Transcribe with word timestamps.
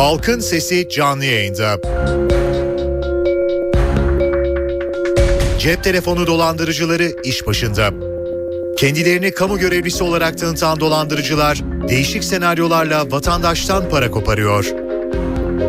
Halkın 0.00 0.40
Sesi 0.40 0.88
canlı 0.88 1.24
yayında. 1.24 1.80
Cep 5.58 5.84
telefonu 5.84 6.26
dolandırıcıları 6.26 7.12
iş 7.24 7.46
başında. 7.46 7.90
Kendilerini 8.76 9.30
kamu 9.30 9.58
görevlisi 9.58 10.04
olarak 10.04 10.38
tanıtan 10.38 10.80
dolandırıcılar 10.80 11.58
değişik 11.88 12.24
senaryolarla 12.24 13.10
vatandaştan 13.10 13.88
para 13.88 14.10
koparıyor. 14.10 14.66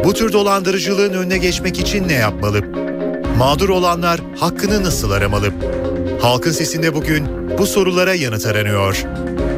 Bu 0.03 0.13
tür 0.13 0.33
dolandırıcılığın 0.33 1.13
önüne 1.13 1.37
geçmek 1.37 1.79
için 1.79 2.07
ne 2.07 2.13
yapmalı? 2.13 2.61
Mağdur 3.37 3.69
olanlar 3.69 4.19
hakkını 4.39 4.83
nasıl 4.83 5.11
aramalı? 5.11 5.51
Halkın 6.21 6.51
Sesi'nde 6.51 6.95
bugün 6.95 7.25
bu 7.57 7.65
sorulara 7.65 8.13
yanıt 8.13 8.45
aranıyor. 8.45 9.03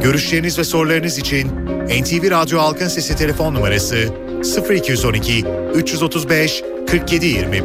Görüşleriniz 0.03 0.59
ve 0.59 0.63
sorularınız 0.63 1.17
için 1.17 1.47
NTV 1.87 2.31
Radyo 2.31 2.59
Halkın 2.59 2.87
Sesi 2.87 3.15
telefon 3.15 3.53
numarası 3.53 4.22
0212 4.43 5.45
335 5.75 6.63
4720. 6.91 7.63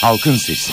Halkın 0.00 0.36
Sesi. 0.36 0.72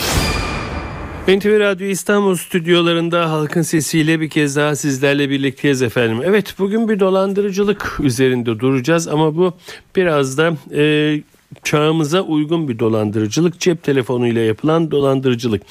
NTV 1.28 1.60
Radyo 1.60 1.88
İstanbul 1.88 2.36
stüdyolarında 2.36 3.32
halkın 3.32 3.62
sesiyle 3.62 4.20
bir 4.20 4.30
kez 4.30 4.56
daha 4.56 4.76
sizlerle 4.76 5.30
birlikteyiz 5.30 5.82
efendim. 5.82 6.22
Evet 6.26 6.56
bugün 6.60 6.90
bir 6.90 7.00
dolandırıcılık 7.00 7.98
üzerinde 8.04 8.60
duracağız 8.60 9.08
ama 9.08 9.36
bu 9.36 9.54
biraz 9.96 10.38
da 10.38 10.54
e, 10.76 11.22
çağımıza 11.64 12.22
uygun 12.22 12.68
bir 12.68 12.80
dolandırıcılık 12.80 13.60
cep 13.60 13.84
telefonuyla 13.84 14.42
yapılan 14.42 14.92
dolandırıcılık. 14.92 15.62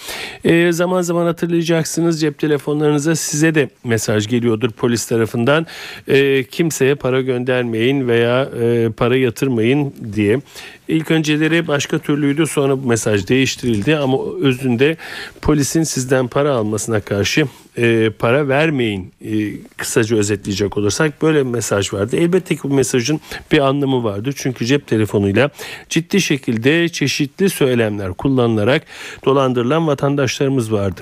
E, 0.45 0.73
zaman 0.73 1.03
zaman 1.03 1.27
hatırlayacaksınız 1.27 2.20
cep 2.20 2.39
telefonlarınıza 2.39 3.17
size 3.17 3.55
de 3.55 3.70
mesaj 3.84 4.28
geliyordur 4.28 4.70
polis 4.70 5.06
tarafından 5.06 5.67
e, 6.08 6.45
kimseye 6.45 6.95
para 6.95 7.20
göndermeyin 7.20 8.08
veya 8.08 8.48
e, 8.61 8.89
para 8.97 9.17
yatırmayın 9.17 9.95
diye. 10.14 10.41
İlk 10.89 11.11
önceleri 11.11 11.69
başka 11.69 11.98
türlüydü 11.98 12.47
sonra 12.47 12.83
bu 12.83 12.86
mesaj 12.86 13.28
değiştirildi 13.28 13.97
ama 13.97 14.19
özünde 14.41 14.97
polisin 15.42 15.83
sizden 15.83 16.28
para 16.28 16.55
almasına 16.55 17.01
karşı 17.01 17.47
e, 17.81 18.11
para 18.11 18.48
vermeyin 18.48 19.12
e, 19.25 19.31
kısaca 19.77 20.17
özetleyecek 20.17 20.77
olursak 20.77 21.23
böyle 21.23 21.39
bir 21.39 21.50
mesaj 21.50 21.92
vardı. 21.92 22.17
Elbette 22.17 22.56
ki 22.56 22.62
bu 22.64 22.75
mesajın 22.75 23.20
bir 23.53 23.59
anlamı 23.59 24.05
vardı 24.05 24.31
çünkü 24.36 24.67
cep 24.67 24.86
telefonuyla 24.86 25.50
ciddi 25.89 26.20
şekilde 26.20 26.89
çeşitli 26.89 27.51
söylemler 27.51 28.12
kullanılarak 28.12 28.83
dolandırılan 29.25 29.86
vatandaşlarımız 29.86 30.73
vardı. 30.73 31.01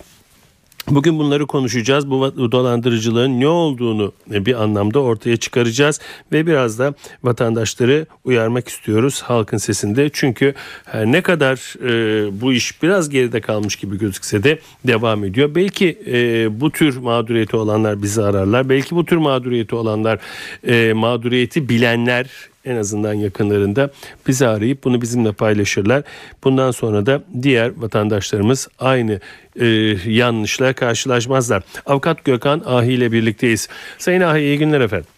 Bugün 0.91 1.19
bunları 1.19 1.47
konuşacağız. 1.47 2.11
Bu 2.11 2.53
dolandırıcılığın 2.53 3.41
ne 3.41 3.47
olduğunu 3.47 4.13
bir 4.27 4.63
anlamda 4.63 5.01
ortaya 5.01 5.37
çıkaracağız 5.37 6.01
ve 6.33 6.47
biraz 6.47 6.79
da 6.79 6.95
vatandaşları 7.23 8.07
uyarmak 8.25 8.69
istiyoruz 8.69 9.23
halkın 9.23 9.57
sesinde. 9.57 10.11
Çünkü 10.13 10.55
her 10.85 11.07
ne 11.07 11.23
kadar 11.23 11.75
e, 11.85 12.41
bu 12.41 12.53
iş 12.53 12.83
biraz 12.83 13.09
geride 13.09 13.41
kalmış 13.41 13.77
gibi 13.77 13.99
gözükse 13.99 14.43
de 14.43 14.59
devam 14.87 15.25
ediyor. 15.25 15.55
Belki 15.55 15.99
e, 16.07 16.61
bu 16.61 16.71
tür 16.71 16.97
mağduriyeti 16.97 17.57
olanlar 17.57 18.03
bizi 18.03 18.23
ararlar. 18.23 18.69
Belki 18.69 18.97
bu 18.97 19.05
tür 19.05 19.17
mağduriyeti 19.17 19.75
olanlar 19.75 20.19
e, 20.67 20.93
mağduriyeti 20.93 21.69
bilenler 21.69 22.27
en 22.69 22.77
azından 22.77 23.15
yakınlarında 23.15 23.91
bizi 24.27 24.47
arayıp 24.47 24.85
bunu 24.85 25.03
bizimle 25.03 25.33
paylaşırlar. 25.33 26.03
Bundan 26.45 26.71
sonra 26.71 27.07
da 27.07 27.23
diğer 27.43 27.73
vatandaşlarımız 27.77 28.69
aynı 28.79 29.21
e, 29.61 29.67
yanlışla 30.07 30.73
karşılaşmazlar. 30.73 31.63
Avukat 31.87 32.25
Gökhan 32.25 32.63
Ahi 32.67 32.93
ile 32.93 33.13
birlikteyiz. 33.13 33.69
Sayın 33.99 34.21
Ahi 34.21 34.41
iyi 34.41 34.59
günler 34.59 34.81
efendim. 34.81 35.18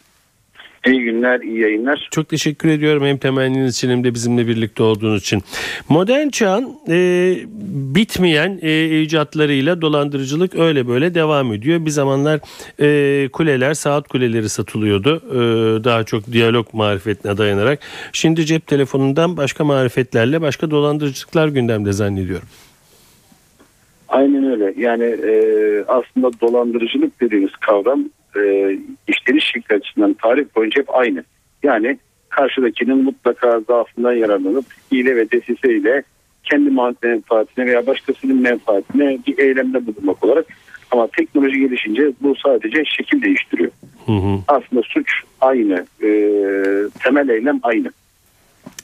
İyi 0.87 1.03
günler, 1.03 1.41
iyi 1.41 1.61
yayınlar. 1.61 2.09
Çok 2.11 2.29
teşekkür 2.29 2.69
ediyorum 2.69 3.05
hem 3.07 3.19
temenniniz 3.19 3.77
için 3.77 3.91
hem 3.91 4.05
de 4.05 4.15
bizimle 4.15 4.47
birlikte 4.47 4.83
olduğunuz 4.83 5.21
için. 5.21 5.43
Modern 5.89 6.29
çağın 6.29 6.77
e, 6.89 7.37
bitmeyen 7.95 8.59
e, 8.63 9.01
icatlarıyla 9.01 9.81
dolandırıcılık 9.81 10.59
öyle 10.59 10.89
böyle 10.89 11.15
devam 11.15 11.53
ediyor. 11.53 11.87
Bir 11.87 11.91
zamanlar 11.91 12.41
e, 12.81 13.29
kuleler, 13.29 13.75
saat 13.75 14.09
kuleleri 14.09 14.49
satılıyordu. 14.49 15.23
E, 15.31 15.39
daha 15.85 16.05
çok 16.05 16.33
diyalog 16.33 16.67
marifetine 16.73 17.39
dayanarak. 17.39 17.79
Şimdi 18.13 18.47
cep 18.47 18.67
telefonundan 18.67 19.37
başka 19.37 19.65
marifetlerle 19.65 20.41
başka 20.41 20.71
dolandırıcılıklar 20.71 21.49
gündemde 21.49 21.93
zannediyorum. 21.93 22.49
Aynen 24.09 24.51
öyle. 24.51 24.75
Yani 24.77 25.05
e, 25.05 25.35
aslında 25.89 26.31
dolandırıcılık 26.41 27.21
dediğimiz 27.21 27.53
kavram 27.61 28.05
e, 28.37 28.77
işleniş 29.09 29.45
şekli 29.45 29.77
açısından 29.77 30.13
tarih 30.13 30.45
boyunca 30.57 30.81
hep 30.81 30.95
aynı. 30.95 31.25
Yani 31.63 31.99
karşıdakinin 32.29 33.05
mutlaka 33.05 33.61
zaafından 33.61 34.13
yararlanıp 34.13 34.65
hile 34.93 35.17
ve 35.17 35.31
desise 35.31 35.75
ile 35.75 36.03
kendi 36.45 36.71
menfaatine 37.03 37.67
veya 37.67 37.87
başkasının 37.87 38.43
menfaatine 38.43 39.19
bir 39.27 39.39
eylemde 39.39 39.87
bulunmak 39.87 40.25
olarak 40.25 40.47
ama 40.91 41.07
teknoloji 41.07 41.61
gelişince 41.61 42.13
bu 42.21 42.35
sadece 42.37 42.85
şekil 42.85 43.23
değiştiriyor. 43.23 43.71
Hı 44.07 44.13
hı. 44.13 44.39
Aslında 44.49 44.83
suç 44.83 45.11
aynı, 45.41 45.87
e, 46.03 46.09
temel 47.05 47.29
eylem 47.29 47.61
aynı. 47.63 47.93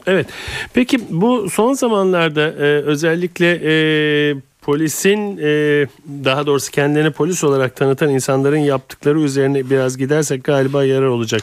Evet. 0.06 0.26
Peki 0.74 0.98
bu 1.10 1.50
son 1.50 1.72
zamanlarda 1.72 2.48
e, 2.48 2.62
özellikle 2.64 3.60
e, 3.64 4.34
polisin 4.66 5.38
e, 5.43 5.50
daha 6.25 6.47
doğrusu 6.47 6.71
kendilerini 6.71 7.12
polis 7.12 7.44
olarak 7.44 7.77
tanıtan 7.77 8.10
insanların 8.10 8.56
yaptıkları 8.56 9.21
üzerine 9.21 9.71
biraz 9.71 9.99
gidersek 9.99 10.44
galiba 10.44 10.84
yarar 10.84 11.06
olacak. 11.06 11.43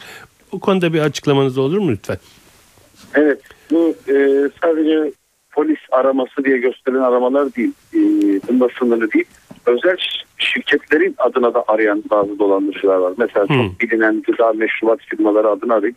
O 0.52 0.60
konuda 0.60 0.94
bir 0.94 1.00
açıklamanız 1.00 1.58
olur 1.58 1.78
mu 1.78 1.92
lütfen? 1.92 2.18
Evet 3.16 3.40
bu 3.72 3.96
e, 4.08 4.50
sadece 4.62 5.12
polis 5.52 5.80
araması 5.92 6.46
diye 6.46 6.58
gösterilen 6.58 7.02
aramalar 7.02 7.56
değil. 7.56 7.72
E, 7.94 8.00
bunda 8.48 8.68
sınırlı 8.80 9.12
değil. 9.12 9.26
Özel 9.66 9.98
şirketlerin 10.38 11.16
adına 11.18 11.54
da 11.54 11.64
arayan 11.68 12.04
bazı 12.10 12.40
dolandırıcılar 12.40 12.98
var. 12.98 13.14
Mesela 13.18 13.48
hmm. 13.48 13.56
çok 13.56 13.82
bilinen 13.82 14.22
gıda 14.22 14.54
meşrubat 14.54 15.00
firmaları 15.02 15.50
adına 15.50 15.74
arayıp 15.74 15.96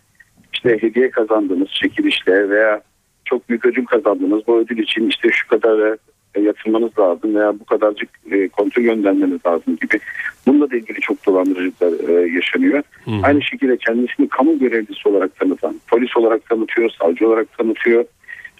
işte 0.52 0.82
hediye 0.82 1.10
kazandığınız 1.10 1.68
çekilişle 1.68 2.50
veya 2.50 2.80
çok 3.24 3.48
büyük 3.48 3.64
ödül 3.64 3.84
kazandınız. 3.84 4.46
Bu 4.46 4.58
ödül 4.58 4.78
için 4.78 5.08
işte 5.08 5.28
şu 5.32 5.48
kadar 5.48 5.96
yatırmanız 6.40 6.98
lazım 6.98 7.34
veya 7.34 7.60
bu 7.60 7.64
kadarcık 7.64 8.08
e, 8.30 8.48
kontrol 8.48 8.82
göndermeniz 8.82 9.46
lazım 9.46 9.76
gibi. 9.76 10.00
Bununla 10.46 10.70
da 10.70 10.76
ilgili 10.76 11.00
çok 11.00 11.26
dolandırıcılıklar 11.26 12.08
e, 12.08 12.28
yaşanıyor. 12.28 12.82
Hı. 13.04 13.10
Aynı 13.22 13.42
şekilde 13.42 13.76
kendisini 13.76 14.28
kamu 14.28 14.58
görevlisi 14.58 15.08
olarak 15.08 15.36
tanıtan, 15.36 15.80
polis 15.88 16.16
olarak 16.16 16.48
tanıtıyor, 16.48 16.90
savcı 16.90 17.28
olarak 17.28 17.58
tanıtıyor, 17.58 18.04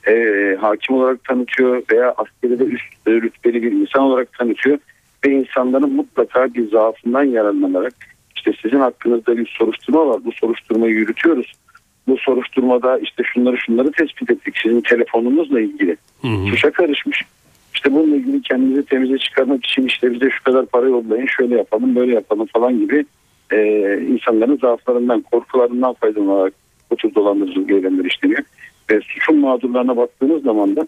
e, 0.08 0.56
hakim 0.60 0.96
olarak 0.96 1.24
tanıtıyor 1.24 1.82
veya 1.92 2.14
askeri 2.16 2.58
de 2.58 2.64
üst 2.64 3.08
e, 3.08 3.10
rütbeli 3.10 3.62
bir 3.62 3.72
insan 3.72 4.02
olarak 4.02 4.32
tanıtıyor 4.32 4.78
ve 5.26 5.32
insanların 5.32 5.92
mutlaka 5.92 6.54
bir 6.54 6.70
zaafından 6.70 7.24
yararlanarak 7.24 7.94
işte 8.36 8.52
sizin 8.62 8.80
hakkınızda 8.80 9.36
bir 9.36 9.54
soruşturma 9.58 10.06
var. 10.06 10.20
Bu 10.24 10.32
soruşturmayı 10.32 10.94
yürütüyoruz. 10.94 11.52
Bu 12.08 12.16
soruşturmada 12.18 12.98
işte 12.98 13.22
şunları 13.34 13.58
şunları 13.58 13.92
tespit 13.92 14.30
ettik. 14.30 14.54
Sizin 14.62 14.80
telefonunuzla 14.80 15.60
ilgili. 15.60 15.96
Hı 16.22 16.28
hı. 16.28 16.46
Suça 16.50 16.70
karışmış. 16.70 17.22
İşte 17.76 17.92
bununla 17.92 18.16
ilgili 18.16 18.42
kendimizi 18.42 18.84
temize 18.84 19.18
çıkarmak 19.18 19.64
için 19.64 19.86
işte 19.86 20.12
bize 20.12 20.30
şu 20.30 20.42
kadar 20.44 20.66
para 20.66 20.86
yollayın 20.86 21.26
şöyle 21.26 21.56
yapalım 21.56 21.96
böyle 21.96 22.14
yapalım 22.14 22.46
falan 22.46 22.78
gibi 22.78 23.06
e, 23.52 23.58
insanların 24.00 24.56
zaaflarından 24.56 25.20
korkularından 25.20 25.92
faydalanarak 25.92 26.52
bu 26.90 26.96
tür 26.96 27.14
dolandırıcılık 27.14 27.70
eylemleri 27.70 28.06
işleniyor. 28.06 28.42
Ve 28.90 29.00
suçun 29.00 29.38
mağdurlarına 29.38 29.96
baktığınız 29.96 30.42
zaman 30.42 30.76
da 30.76 30.86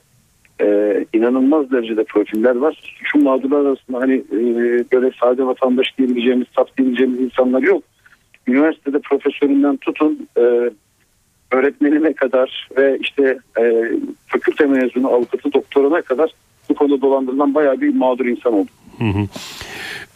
e, 0.61 0.67
inanılmaz 1.13 1.71
derecede 1.73 2.05
profiller 2.05 2.57
var. 2.57 2.81
Suçun 2.99 3.23
mağdurlar 3.23 3.61
arasında 3.61 4.01
hani 4.01 4.15
e, 4.15 4.41
böyle 4.93 5.11
sade 5.21 5.47
vatandaş 5.47 5.99
diyebileceğimiz, 5.99 6.47
saf 6.57 6.77
diyebileceğimiz 6.77 7.21
insanlar 7.21 7.63
yok. 7.63 7.83
Üniversitede 8.47 8.99
profesöründen 8.99 9.77
tutun 9.77 10.29
e, 10.39 10.71
öğretmenine 11.53 12.13
kadar 12.13 12.69
ve 12.77 12.99
işte 13.01 13.39
e, 13.61 13.93
fakülte 14.27 14.67
mezunu 14.67 15.09
avukatı 15.09 15.53
doktoruna 15.53 16.03
kadar 16.03 16.31
bu 16.69 16.75
konuda 16.75 17.01
dolandırılan 17.03 17.55
bayağı 17.55 17.81
bir 17.81 17.95
mağdur 17.95 18.27
insan 18.27 18.53
oldu. 18.53 18.69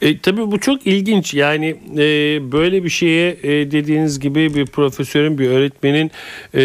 E, 0.03 0.19
tabii 0.19 0.51
bu 0.51 0.61
çok 0.61 0.87
ilginç 0.87 1.35
yani 1.35 1.77
e, 1.93 2.03
böyle 2.53 2.85
bir 2.85 2.89
şeye 2.89 3.37
e, 3.43 3.71
dediğiniz 3.71 4.21
gibi 4.21 4.55
bir 4.55 4.67
profesörün 4.67 5.39
bir 5.39 5.49
öğretmenin 5.51 6.11
e, 6.55 6.61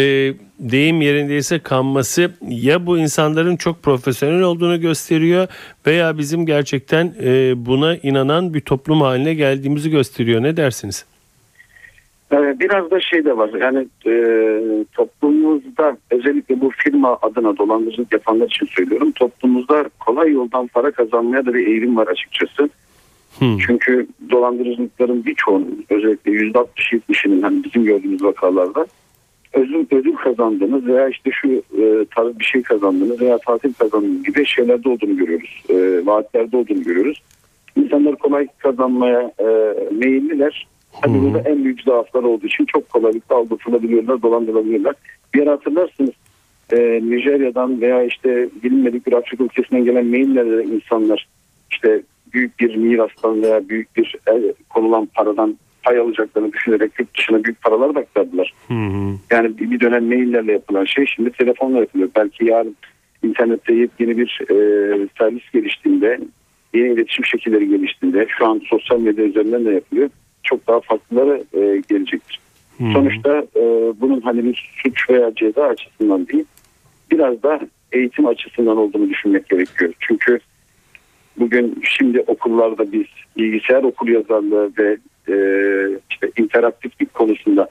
deyim 0.58 1.00
yerindeyse 1.00 1.58
kanması 1.58 2.32
ya 2.48 2.86
bu 2.86 2.98
insanların 2.98 3.56
çok 3.56 3.82
profesyonel 3.82 4.42
olduğunu 4.42 4.80
gösteriyor 4.80 5.48
veya 5.86 6.18
bizim 6.18 6.46
gerçekten 6.46 7.14
e, 7.22 7.52
buna 7.66 7.96
inanan 7.96 8.54
bir 8.54 8.60
toplum 8.60 9.00
haline 9.00 9.34
geldiğimizi 9.34 9.90
gösteriyor 9.90 10.42
ne 10.42 10.56
dersiniz? 10.56 11.04
Ee, 12.32 12.60
Biraz 12.60 12.90
da 12.90 13.00
şey 13.00 13.24
de 13.24 13.36
var 13.36 13.50
yani 13.60 13.86
e, 14.06 14.12
toplumumuzda 14.92 15.96
özellikle 16.10 16.60
bu 16.60 16.70
firma 16.70 17.18
adına 17.22 17.56
dolandırıcılık 17.56 18.12
yapanlar 18.12 18.46
için 18.46 18.66
söylüyorum. 18.66 19.12
Toplumumuzda 19.12 19.84
kolay 20.00 20.32
yoldan 20.32 20.66
para 20.66 20.90
kazanmaya 20.90 21.46
da 21.46 21.54
bir 21.54 21.66
eğilim 21.66 21.96
var 21.96 22.06
açıkçası. 22.06 22.68
Hmm. 23.38 23.58
Çünkü 23.58 24.06
dolandırıcılıkların 24.30 25.24
birçoğunun 25.24 25.84
özellikle 25.90 26.32
%60-70'inin 26.32 27.42
hani 27.42 27.64
bizim 27.64 27.84
gördüğümüz 27.84 28.22
vakalarda 28.22 28.86
ödül, 29.52 29.86
ödül 29.90 30.14
kazandığınız 30.14 30.86
veya 30.86 31.08
işte 31.08 31.30
şu 31.30 31.48
e, 31.52 32.04
tarz 32.16 32.38
bir 32.38 32.44
şey 32.44 32.62
kazandığınız 32.62 33.20
veya 33.20 33.38
tatil 33.38 33.72
kazandığınız 33.72 34.24
gibi 34.24 34.46
şeylerde 34.46 34.88
olduğunu 34.88 35.16
görüyoruz. 35.16 35.62
E, 35.68 36.06
vaatlerde 36.06 36.56
olduğunu 36.56 36.82
görüyoruz. 36.82 37.22
İnsanlar 37.76 38.16
kolay 38.16 38.48
kazanmaya 38.58 39.32
e, 39.38 39.46
meyilliler. 39.92 40.66
Tabii 41.02 41.22
burada 41.22 41.48
en 41.48 41.64
büyük 41.64 41.82
zaaflar 41.82 42.22
olduğu 42.22 42.46
için 42.46 42.64
çok 42.64 42.90
kolaylıkla 42.90 43.36
aldatılabiliyorlar, 43.36 44.22
dolandırılabiliyorlar. 44.22 44.94
Bir 45.34 45.46
hatırlarsınız 45.46 46.10
e, 46.72 47.00
Nijerya'dan 47.02 47.80
veya 47.80 48.04
işte 48.04 48.48
bilinmedik 48.64 49.06
bir 49.06 49.12
Afrika 49.12 49.44
ülkesinden 49.44 49.84
gelen 49.84 50.06
maillerle 50.06 50.64
insanlar 50.64 51.28
işte 51.70 52.02
büyük 52.32 52.60
bir 52.60 52.76
mirastan 52.76 53.42
veya 53.42 53.68
büyük 53.68 53.96
bir 53.96 54.16
e, 54.28 54.54
konulan 54.70 55.08
paradan 55.14 55.58
pay 55.82 55.98
alacaklarını 55.98 56.52
düşünerek 56.52 56.92
yurt 56.98 57.18
dışına 57.18 57.44
büyük 57.44 57.62
paralar 57.62 57.96
aktardılar. 57.96 58.54
Hı 58.68 58.74
hı. 58.74 59.14
Yani 59.30 59.58
bir 59.58 59.70
bir 59.70 59.80
dönem 59.80 60.04
maillerle 60.04 60.52
yapılan 60.52 60.84
şey 60.84 61.06
şimdi 61.06 61.30
telefonla 61.30 61.78
yapılıyor. 61.78 62.08
Belki 62.16 62.44
yarın 62.44 62.76
internette 63.22 63.74
yepyeni 63.74 64.18
bir 64.18 64.40
e, 64.50 64.54
servis 65.18 65.50
geliştiğinde, 65.52 66.20
yeni 66.74 66.92
iletişim 66.92 67.24
şekilleri 67.24 67.68
geliştiğinde, 67.68 68.26
şu 68.38 68.46
an 68.46 68.60
sosyal 68.70 69.00
medya 69.00 69.24
üzerinden 69.24 69.64
de 69.64 69.70
yapılıyor. 69.70 70.10
Çok 70.42 70.66
daha 70.66 70.80
farklıları 70.80 71.44
e, 71.52 71.82
gelecektir. 71.88 72.40
Hı. 72.78 72.84
Sonuçta 72.92 73.46
e, 73.56 73.62
bunun 74.00 74.20
hani 74.20 74.44
bir 74.44 74.70
suç 74.82 75.10
veya 75.10 75.34
ceza 75.34 75.64
açısından 75.64 76.28
değil, 76.28 76.44
biraz 77.10 77.42
da 77.42 77.60
eğitim 77.92 78.26
açısından 78.26 78.76
olduğunu 78.76 79.10
düşünmek 79.10 79.48
gerekiyor. 79.48 79.92
Çünkü 80.00 80.38
bugün 81.36 81.82
şimdi 81.82 82.20
okullarda 82.20 82.92
biz 82.92 83.06
bilgisayar 83.36 83.82
okul 83.82 84.08
yazarlığı 84.08 84.70
ve 84.78 84.96
e, 85.28 85.36
işte 86.10 86.30
interaktiflik 86.36 87.14
konusunda 87.14 87.68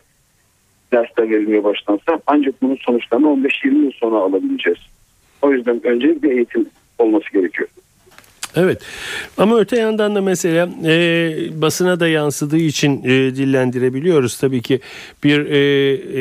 dersler 0.91 1.29
verilmeye 1.29 1.63
başlansa 1.63 2.19
ancak 2.27 2.61
bunun 2.61 2.75
sonuçlarını 2.75 3.27
15-20 3.27 3.83
yıl 3.83 3.91
sonra 3.91 4.15
alabileceğiz. 4.15 4.79
O 5.41 5.51
yüzden 5.51 5.87
öncelikle 5.87 6.33
eğitim 6.33 6.65
olması 6.97 7.33
gerekiyor. 7.33 7.69
Evet 8.55 8.81
ama 9.37 9.59
öte 9.59 9.79
yandan 9.79 10.15
da 10.15 10.21
mesela 10.21 10.69
e, 10.85 11.61
basına 11.61 11.99
da 11.99 12.07
yansıdığı 12.07 12.57
için 12.57 13.03
e, 13.03 13.09
dillendirebiliyoruz. 13.09 14.37
Tabii 14.37 14.61
ki 14.61 14.79
bir 15.23 15.45
e, 15.45 15.57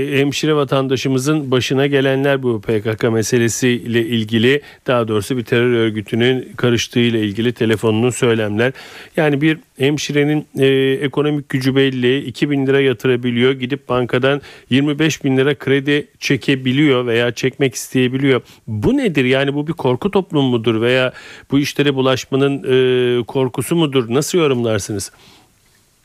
e, 0.00 0.19
hemşire 0.19 0.55
vatandaşımızın 0.55 1.50
başına 1.50 1.87
gelenler 1.87 2.43
bu 2.43 2.61
PKK 2.61 3.02
meselesiyle 3.12 4.06
ilgili 4.06 4.62
daha 4.87 5.08
doğrusu 5.08 5.37
bir 5.37 5.44
terör 5.44 5.73
örgütünün 5.73 6.52
karıştığıyla 6.56 7.19
ilgili 7.19 7.52
telefonunun 7.52 8.11
söylemler. 8.11 8.73
Yani 9.17 9.40
bir 9.40 9.58
hemşirenin 9.78 10.46
e, 10.58 10.67
ekonomik 11.05 11.49
gücü 11.49 11.76
belli 11.76 12.19
2 12.19 12.50
bin 12.50 12.67
lira 12.67 12.81
yatırabiliyor 12.81 13.52
gidip 13.52 13.88
bankadan 13.88 14.40
25 14.70 15.25
bin 15.25 15.37
lira 15.37 15.55
kredi 15.55 16.08
çekebiliyor 16.19 17.06
veya 17.06 17.32
çekmek 17.32 17.75
isteyebiliyor. 17.75 18.40
Bu 18.67 18.96
nedir 18.96 19.25
yani 19.25 19.55
bu 19.55 19.67
bir 19.67 19.73
korku 19.73 20.11
toplumu 20.11 20.50
mudur 20.50 20.81
veya 20.81 21.12
bu 21.50 21.58
işlere 21.58 21.94
bulaşmanın 21.94 22.62
e, 22.69 23.25
korkusu 23.25 23.76
mudur 23.76 24.14
nasıl 24.14 24.38
yorumlarsınız? 24.38 25.12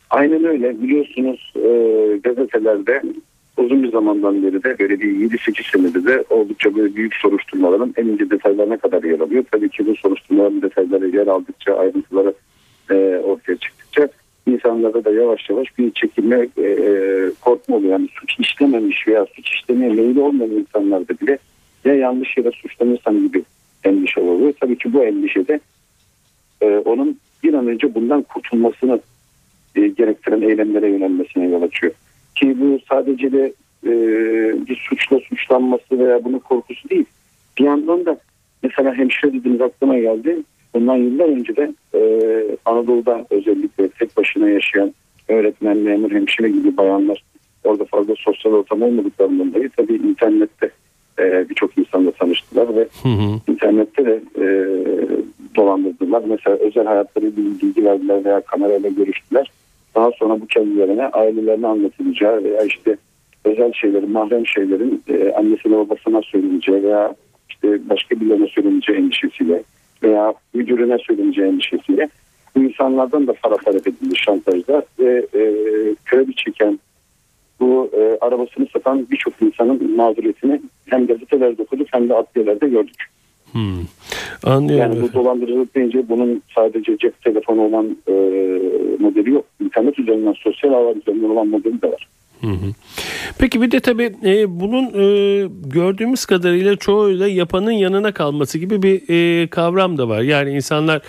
Aynen 0.10 0.44
öyle. 0.44 0.82
Biliyorsunuz 0.82 1.54
e, 1.56 1.70
gazetelerde 2.24 3.02
uzun 3.58 3.84
bir 3.84 3.92
zamandan 3.92 4.44
beri 4.44 4.64
de 4.64 4.80
böyle 4.80 5.00
bir 5.00 5.30
7-8 5.30 5.72
senedir 5.72 6.06
de 6.06 6.24
oldukça 6.30 6.76
böyle 6.76 6.96
büyük 6.96 7.16
soruşturmaların 7.16 7.94
en 7.98 8.06
ince 8.06 8.30
detaylarına 8.30 8.78
kadar 8.78 9.04
yer 9.04 9.20
alıyor. 9.20 9.44
Tabii 9.52 9.70
ki 9.70 9.86
bu 9.86 9.96
soruşturmaların 9.96 10.62
detayları 10.62 11.08
yer 11.08 11.28
aldıkça 11.28 11.76
ayrıntıları 11.76 12.34
e, 12.92 13.22
ortaya 13.26 13.58
çıktıkça 13.58 14.08
insanlarda 14.48 15.06
da 15.06 15.12
yavaş 15.12 15.50
yavaş 15.50 15.78
bir 15.78 15.92
çekilme 15.92 16.48
e, 16.58 16.76
korkma 17.42 17.76
oluyor. 17.76 17.92
Yani 17.92 18.08
suç 18.20 18.40
işlememiş 18.40 19.08
veya 19.08 19.26
suç 19.26 19.50
işlemeye 19.54 19.94
meyilli 19.94 20.20
olmayan 20.20 20.52
insanlarda 20.52 21.14
bile 21.22 21.38
ya 21.86 21.96
yanlış 21.96 22.38
yere 22.38 22.52
suçlanırsam 22.52 23.28
gibi 23.28 23.44
endişe 23.84 24.22
oluyor. 24.22 24.54
Tabii 24.60 24.78
ki 24.78 24.94
bu 24.94 25.04
endişede 25.04 25.60
e, 26.62 26.66
onun 26.66 27.20
bir 27.44 27.54
an 27.54 27.68
önce 27.68 27.96
bundan 27.96 28.22
kurtulmasını 28.22 29.00
e, 29.76 29.88
gerektiren 29.88 30.42
eylemlere 30.42 30.90
yönelmesine 30.90 31.48
yol 31.48 31.62
açıyor. 31.62 31.94
Ki 32.36 32.58
bu 32.60 32.80
sadece 32.90 33.32
de 33.32 33.54
e, 33.86 33.92
bir 34.68 34.76
suçla 34.90 35.20
suçlanması 35.20 36.00
veya 36.00 36.24
bunun 36.24 36.40
korkusu 36.40 36.90
değil. 36.90 37.06
Bir 37.60 37.64
yandan 37.64 38.06
da 38.06 38.18
mesela 38.64 38.94
hemşire 38.96 39.34
dediğimiz 39.34 39.62
aklıma 39.62 40.00
geldi. 40.00 40.44
Bundan 40.74 40.96
yıllar 40.96 41.26
önce 41.26 41.56
de 41.56 41.74
e, 41.94 42.02
Anadolu'da 42.66 43.26
özellikle 43.30 43.90
tek 43.90 44.18
başına 44.18 44.50
yaşayan 44.50 44.94
öğretmen, 45.28 45.78
memur, 45.78 46.12
hemşire 46.12 46.50
gibi 46.50 46.78
bayanlar 46.78 47.24
orada 47.64 47.86
fazla 47.86 48.14
sosyal 48.18 48.54
ortam 48.54 48.82
olmadıklarından 48.82 49.54
dolayı 49.54 49.70
tabii 49.78 49.94
internette 49.94 50.72
e, 51.20 51.50
birçok 51.50 51.78
insanla 51.78 52.12
tanıştılar 52.12 52.76
ve 52.76 52.88
Hı 53.04 53.10
hı. 53.10 53.52
internette 53.52 54.06
de 54.06 54.22
e, 54.38 54.46
dolandırdılar. 55.56 56.24
Mesela 56.28 56.58
özel 56.58 56.86
hayatları 56.86 57.26
bilgi 57.38 57.86
verdiler 57.86 58.26
veya 58.26 58.42
kamerayla 58.42 58.90
görüştüler. 58.90 59.52
Daha 59.96 60.12
sonra 60.12 60.42
bu 60.42 60.48
kendilerine 60.48 61.08
ailelerine 61.08 61.68
anlatılacağı 61.68 62.44
veya 62.44 62.64
işte 62.64 62.98
özel 63.46 63.74
şeylerin, 63.74 64.12
mahrem 64.12 64.48
şeylerin 64.48 65.04
e, 65.08 65.32
annesine 65.32 65.78
babasına 65.78 66.22
söyleneceği 66.22 66.84
veya 66.84 67.16
işte 67.50 67.90
başka 67.90 68.20
birilerine 68.20 68.48
söyleneceği 68.48 68.98
endişesiyle 68.98 69.64
veya 70.04 70.34
müdürüne 70.54 70.98
söyleneceği 70.98 71.48
endişesiyle 71.48 72.10
bu 72.56 72.60
insanlardan 72.64 73.28
da 73.28 73.34
para 73.34 73.58
talep 73.58 73.88
edildi 73.88 74.16
şantajda 74.16 74.84
ve 75.00 75.26
e, 75.34 75.44
kredi 76.06 76.36
çeken 76.36 76.80
bu 77.60 77.90
e, 77.94 78.18
arabasını 78.22 78.68
satan 78.74 79.08
birçok 79.12 79.34
insanın 79.42 79.96
mağduriyetini 79.96 80.62
hem 80.86 81.08
gazetelerde 81.08 81.62
okuduk 81.62 81.88
hem 81.92 82.10
de 82.10 82.16
adliyelerde 82.16 82.68
gördük. 82.68 83.06
Hmm. 83.52 83.80
Anlıyorum. 84.44 84.94
Yani 84.94 85.02
bu 85.02 85.14
dolandırıcılık 85.14 85.76
deyince 85.76 86.10
bunun 86.10 86.42
sadece 86.56 86.98
cep 86.98 87.22
telefonu 87.22 87.62
olan 87.62 87.98
e, 88.08 88.14
modeli 89.00 89.30
yok. 89.30 89.46
İnternet 89.62 90.00
üzerinden, 90.00 90.34
sosyal 90.34 90.74
ağlar 90.74 90.96
üzerinden 90.96 91.30
olan 91.30 91.48
modeli 91.48 91.82
de 91.82 91.92
var. 91.92 92.08
Peki 93.40 93.62
bir 93.62 93.72
de 93.72 93.80
tabii 93.80 94.16
e, 94.24 94.60
bunun 94.60 94.86
e, 94.86 95.48
gördüğümüz 95.66 96.26
kadarıyla 96.26 96.76
çoğuyla 96.76 97.28
yapanın 97.28 97.72
yanına 97.72 98.12
kalması 98.12 98.58
gibi 98.58 98.82
bir 98.82 99.02
e, 99.10 99.48
kavram 99.48 99.98
da 99.98 100.10
var. 100.10 100.22
Yani 100.22 100.52
insanlar 100.52 101.02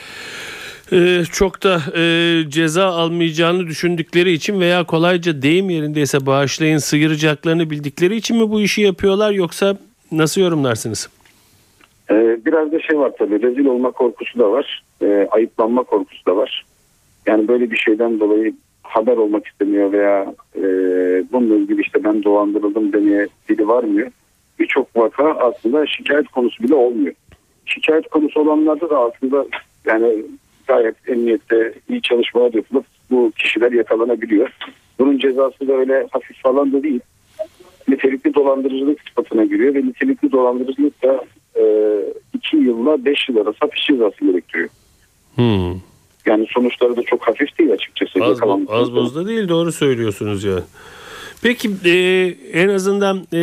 e, 0.93 1.25
çok 1.33 1.63
da 1.63 1.81
e, 1.97 2.05
ceza 2.49 2.87
almayacağını 2.87 3.67
düşündükleri 3.67 4.33
için 4.33 4.61
veya 4.61 4.85
kolayca 4.85 5.43
deyim 5.43 5.71
yerindeyse 5.71 6.27
bağışlayın 6.27 6.79
sıyıracaklarını 6.79 7.71
bildikleri 7.71 8.17
için 8.17 8.37
mi 8.37 8.51
bu 8.51 8.61
işi 8.61 8.81
yapıyorlar 8.81 9.31
yoksa 9.31 9.77
nasıl 10.13 10.41
yorumlarsınız? 10.41 11.09
E, 12.11 12.15
biraz 12.47 12.73
da 12.73 12.81
şey 12.81 12.99
var 12.99 13.13
tabii 13.19 13.43
rezil 13.43 13.67
olma 13.67 13.91
korkusu 13.91 14.39
da 14.39 14.53
var. 14.53 14.83
E, 15.03 15.29
ayıplanma 15.31 15.83
korkusu 15.83 16.27
da 16.27 16.37
var. 16.37 16.65
Yani 17.27 17.49
böyle 17.49 17.71
bir 17.71 17.77
şeyden 17.77 18.21
dolayı 18.21 18.55
haber 18.93 19.17
olmak 19.17 19.47
istemiyor 19.47 19.93
veya 19.93 20.35
e, 20.57 20.63
bununla 21.33 21.55
ilgili 21.55 21.81
işte 21.81 22.05
ben 22.05 22.23
dolandırıldım 22.23 22.93
demeye 22.93 23.27
dili 23.49 23.69
varmıyor. 23.69 24.11
Birçok 24.59 24.97
vaka 24.97 25.35
aslında 25.35 25.87
şikayet 25.87 26.29
konusu 26.29 26.63
bile 26.63 26.75
olmuyor. 26.75 27.15
Şikayet 27.67 28.09
konusu 28.09 28.41
olanlarda 28.41 28.91
da 28.91 28.99
aslında 28.99 29.47
yani 29.85 30.25
gayet 30.67 31.09
emniyette 31.09 31.75
iyi 31.89 32.03
çalışmalar 32.03 32.53
yapılıp 32.53 32.85
bu 33.11 33.33
kişiler 33.39 33.73
yakalanabiliyor. 33.73 34.51
Bunun 34.99 35.19
cezası 35.19 35.69
da 35.69 35.73
öyle 35.73 36.07
hafif 36.11 36.43
falan 36.43 36.73
da 36.73 36.83
değil. 36.83 37.01
Nitelikli 37.89 38.35
dolandırıcılık 38.35 39.01
sıfatına 39.09 39.45
giriyor 39.45 39.75
ve 39.75 39.79
nitelikli 39.79 40.33
dolandırıcılık 40.33 41.03
da 41.03 41.25
2 42.35 42.57
yılla 42.57 43.05
5 43.05 43.29
yıl 43.29 43.37
arası 43.37 43.57
hapis 43.61 43.87
cezası 43.87 44.25
gerektiriyor. 44.25 44.69
Hmm. 45.35 45.81
Yani 46.27 46.47
sonuçları 46.51 46.97
da 46.97 47.03
çok 47.03 47.29
hafif. 47.29 47.52
Az, 48.33 48.39
Yakalanmış. 48.39 48.71
az 48.73 48.93
buzda 48.93 49.27
değil 49.27 49.49
doğru 49.49 49.73
söylüyorsunuz 49.73 50.45
ya. 50.45 50.63
Peki 51.43 51.71
e, 51.85 51.91
en 52.53 52.69
azından 52.69 53.17
e, 53.33 53.39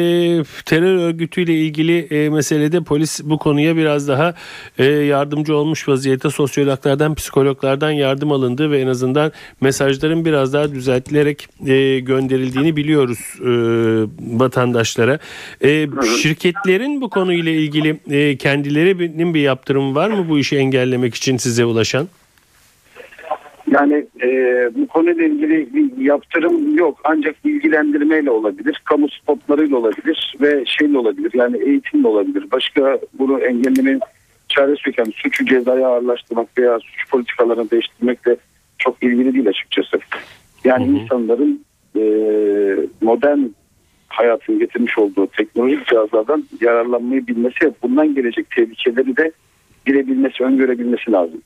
terör 0.65 0.96
örgütüyle 0.96 1.53
ilgili 1.53 1.98
e, 2.00 2.29
meselede 2.29 2.81
polis 2.81 3.22
bu 3.24 3.38
konuya 3.38 3.75
biraz 3.77 4.08
daha 4.08 4.36
e, 4.77 4.86
yardımcı 4.86 5.55
olmuş 5.55 5.88
vaziyette 5.88 6.29
sosyologlardan, 6.29 7.15
psikologlardan 7.15 7.91
yardım 7.91 8.31
alındı 8.31 8.72
ve 8.72 8.79
en 8.79 8.88
azından 8.88 9.31
mesajların 9.62 10.25
biraz 10.25 10.53
daha 10.53 10.72
düzeltilerek 10.72 11.48
e, 11.67 12.00
gönderildiğini 12.00 12.75
biliyoruz 12.75 13.19
e, 13.41 13.50
vatandaşlara. 14.39 15.19
E, 15.63 15.88
şirketlerin 16.22 17.01
bu 17.01 17.10
konuyla 17.10 17.51
ilgili 17.51 18.00
e, 18.10 18.38
kendilerinin 18.38 19.34
bir 19.34 19.41
yaptırımı 19.41 19.96
var 19.96 20.10
mı 20.10 20.29
bu 20.29 20.39
işi 20.39 20.58
engellemek 20.58 21.15
için 21.15 21.38
size 21.38 21.65
ulaşan? 21.65 22.08
Yani 23.72 24.06
e, 24.24 24.30
bu 24.76 24.88
konuyla 24.88 25.26
ilgili 25.26 25.74
bir 25.74 26.06
yaptırım 26.06 26.78
yok 26.78 27.00
ancak 27.04 27.46
bilgilendirmeyle 27.46 28.32
olabilir, 28.32 28.82
kamu 28.86 29.10
spotlarıyla 29.10 29.78
olabilir 29.78 30.36
ve 30.42 30.64
şeyle 30.66 30.98
olabilir 30.98 31.32
yani 31.34 31.58
eğitimle 31.58 32.08
olabilir. 32.08 32.46
Başka 32.52 33.00
bunu 33.14 33.40
engellemenin 33.40 34.02
çaresi 34.50 34.90
yok. 34.90 34.98
Yani 34.98 35.12
suçu 35.16 35.46
cezaya 35.46 35.88
ağırlaştırmak 35.88 36.58
veya 36.58 36.80
suç 36.80 37.10
politikalarını 37.10 37.72
değiştirmekle 37.72 38.38
çok 38.78 39.04
ilgili 39.04 39.34
değil 39.34 39.48
açıkçası. 39.48 39.98
Yani 40.64 40.88
Hı 40.88 40.92
hı. 40.92 40.96
insanların 40.96 41.66
e, 41.96 42.02
modern 43.02 43.40
hayatın 44.08 44.60
getirmiş 44.60 44.98
olduğu 44.98 45.28
teknolojik 45.28 45.88
cihazlardan 45.88 46.44
yararlanmayı 46.62 47.28
bilmesi 47.28 47.66
ve 47.66 47.72
bundan 47.84 48.16
gelecek 48.16 48.52
tehlikeleri 48.52 49.18
de 49.18 49.32
bilebilmesi, 49.88 50.44
öngörebilmesi 50.44 51.12
lazım. 51.12 51.42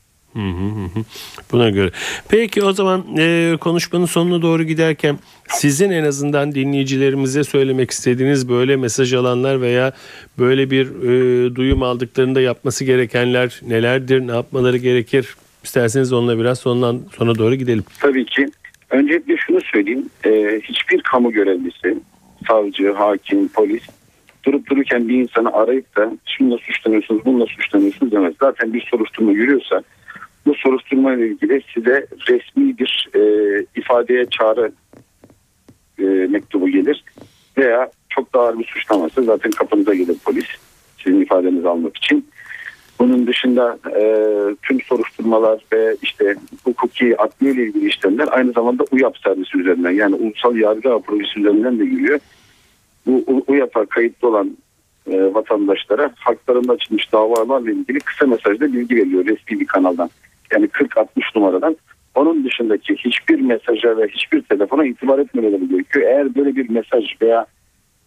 Buna 1.52 1.70
göre. 1.70 1.92
Peki 2.30 2.64
o 2.64 2.74
zaman 2.74 3.04
e, 3.18 3.58
konuşmanın 3.62 4.06
sonuna 4.06 4.42
doğru 4.42 4.64
giderken 4.64 5.20
sizin 5.48 5.90
en 5.90 6.04
azından 6.04 6.56
dinleyicilerimize 6.56 7.44
söylemek 7.44 7.92
istediğiniz 7.92 8.50
böyle 8.50 8.76
mesaj 8.76 9.14
alanlar 9.14 9.62
veya 9.62 9.94
böyle 10.40 10.72
bir 10.72 10.86
e, 10.86 11.56
duyum 11.56 11.84
aldıklarında 11.84 12.42
yapması 12.42 12.86
gerekenler 12.86 13.62
nelerdir, 13.68 14.28
ne 14.28 14.32
yapmaları 14.32 14.78
gerekir? 14.78 15.36
İsterseniz 15.64 16.14
onunla 16.14 16.40
biraz 16.40 16.60
sondan 16.60 17.00
sona 17.18 17.36
doğru 17.36 17.56
gidelim. 17.56 17.84
Tabii 18.00 18.26
ki. 18.26 18.48
Öncelikle 18.90 19.38
şunu 19.38 19.62
söyleyeyim. 19.62 20.10
Ee, 20.26 20.62
hiçbir 20.64 21.02
kamu 21.02 21.32
görevlisi, 21.32 21.98
savcı, 22.48 22.92
hakim, 22.92 23.48
polis 23.48 23.84
durup 24.46 24.70
dururken 24.70 25.10
bir 25.10 25.18
insanı 25.18 25.54
arayıp 25.54 25.96
da 25.96 26.18
şununla 26.26 26.58
suçlanıyorsunuz, 26.58 27.26
bununla 27.26 27.46
suçlanıyorsunuz 27.46 28.12
demez. 28.12 28.34
Zaten 28.40 28.74
bir 28.74 28.88
soruşturma 28.92 29.32
yürüyorsa 29.32 29.84
bu 30.46 30.56
soruşturma 30.56 31.14
ile 31.14 31.28
ilgili 31.28 31.62
size 31.74 32.08
resmi 32.28 32.78
bir 32.78 33.10
e, 33.16 33.22
ifadeye 33.76 34.26
çağrı 34.26 34.72
e, 36.00 36.04
mektubu 36.04 36.70
gelir 36.70 37.04
veya 37.58 37.92
çok 38.10 38.34
daha 38.34 38.44
ağır 38.44 38.60
bir 38.60 38.66
suçlaması 38.66 39.24
zaten 39.24 39.52
kapınıza 39.52 39.94
gelir 39.94 40.18
polis 40.26 40.46
sizin 41.04 41.22
ifadenizi 41.22 41.70
almak 41.70 41.98
için. 41.98 42.28
Bunun 43.00 43.28
dışında 43.28 43.80
e, 43.96 44.04
tüm 44.62 44.82
soruşturmalar 44.82 45.62
ve 45.74 45.96
işte 46.02 46.36
hukuki 46.64 47.22
adliye 47.22 47.54
ile 47.54 47.64
ilgili 47.64 47.88
işlemler 47.88 48.28
aynı 48.32 48.52
zamanda 48.52 48.86
UYAP 48.92 49.18
servisi 49.18 49.58
üzerinden 49.58 49.92
yani 49.92 50.16
Ulusal 50.16 50.56
Yargı 50.56 51.02
Projesi 51.02 51.40
üzerinden 51.40 51.80
de 51.80 51.84
yürüyor. 51.84 52.20
Bu 53.06 53.44
UYAP'a 53.48 53.86
kayıtlı 53.86 54.28
olan 54.28 54.58
e, 55.12 55.34
vatandaşlara 55.34 56.12
haklarında 56.16 56.74
açılmış 56.74 57.14
davalarla 57.14 57.72
ilgili 57.72 58.00
kısa 58.00 58.26
mesajda 58.26 58.74
bilgi 58.74 58.96
veriyor 58.96 59.26
resmi 59.26 59.60
bir 59.60 59.66
kanaldan. 59.66 60.10
Yani 60.54 60.66
40-60 60.66 61.08
numaradan. 61.36 61.78
Onun 62.16 62.46
dışındaki 62.46 62.96
hiçbir 62.96 63.40
mesaja 63.40 63.98
ve 63.98 64.08
hiçbir 64.08 64.42
telefona 64.42 64.86
itibar 64.86 65.20
etmemeleri 65.20 65.70
gerekiyor. 65.70 66.06
Eğer 66.06 66.36
böyle 66.36 66.56
bir 66.56 66.70
mesaj 66.70 67.22
veya 67.22 67.46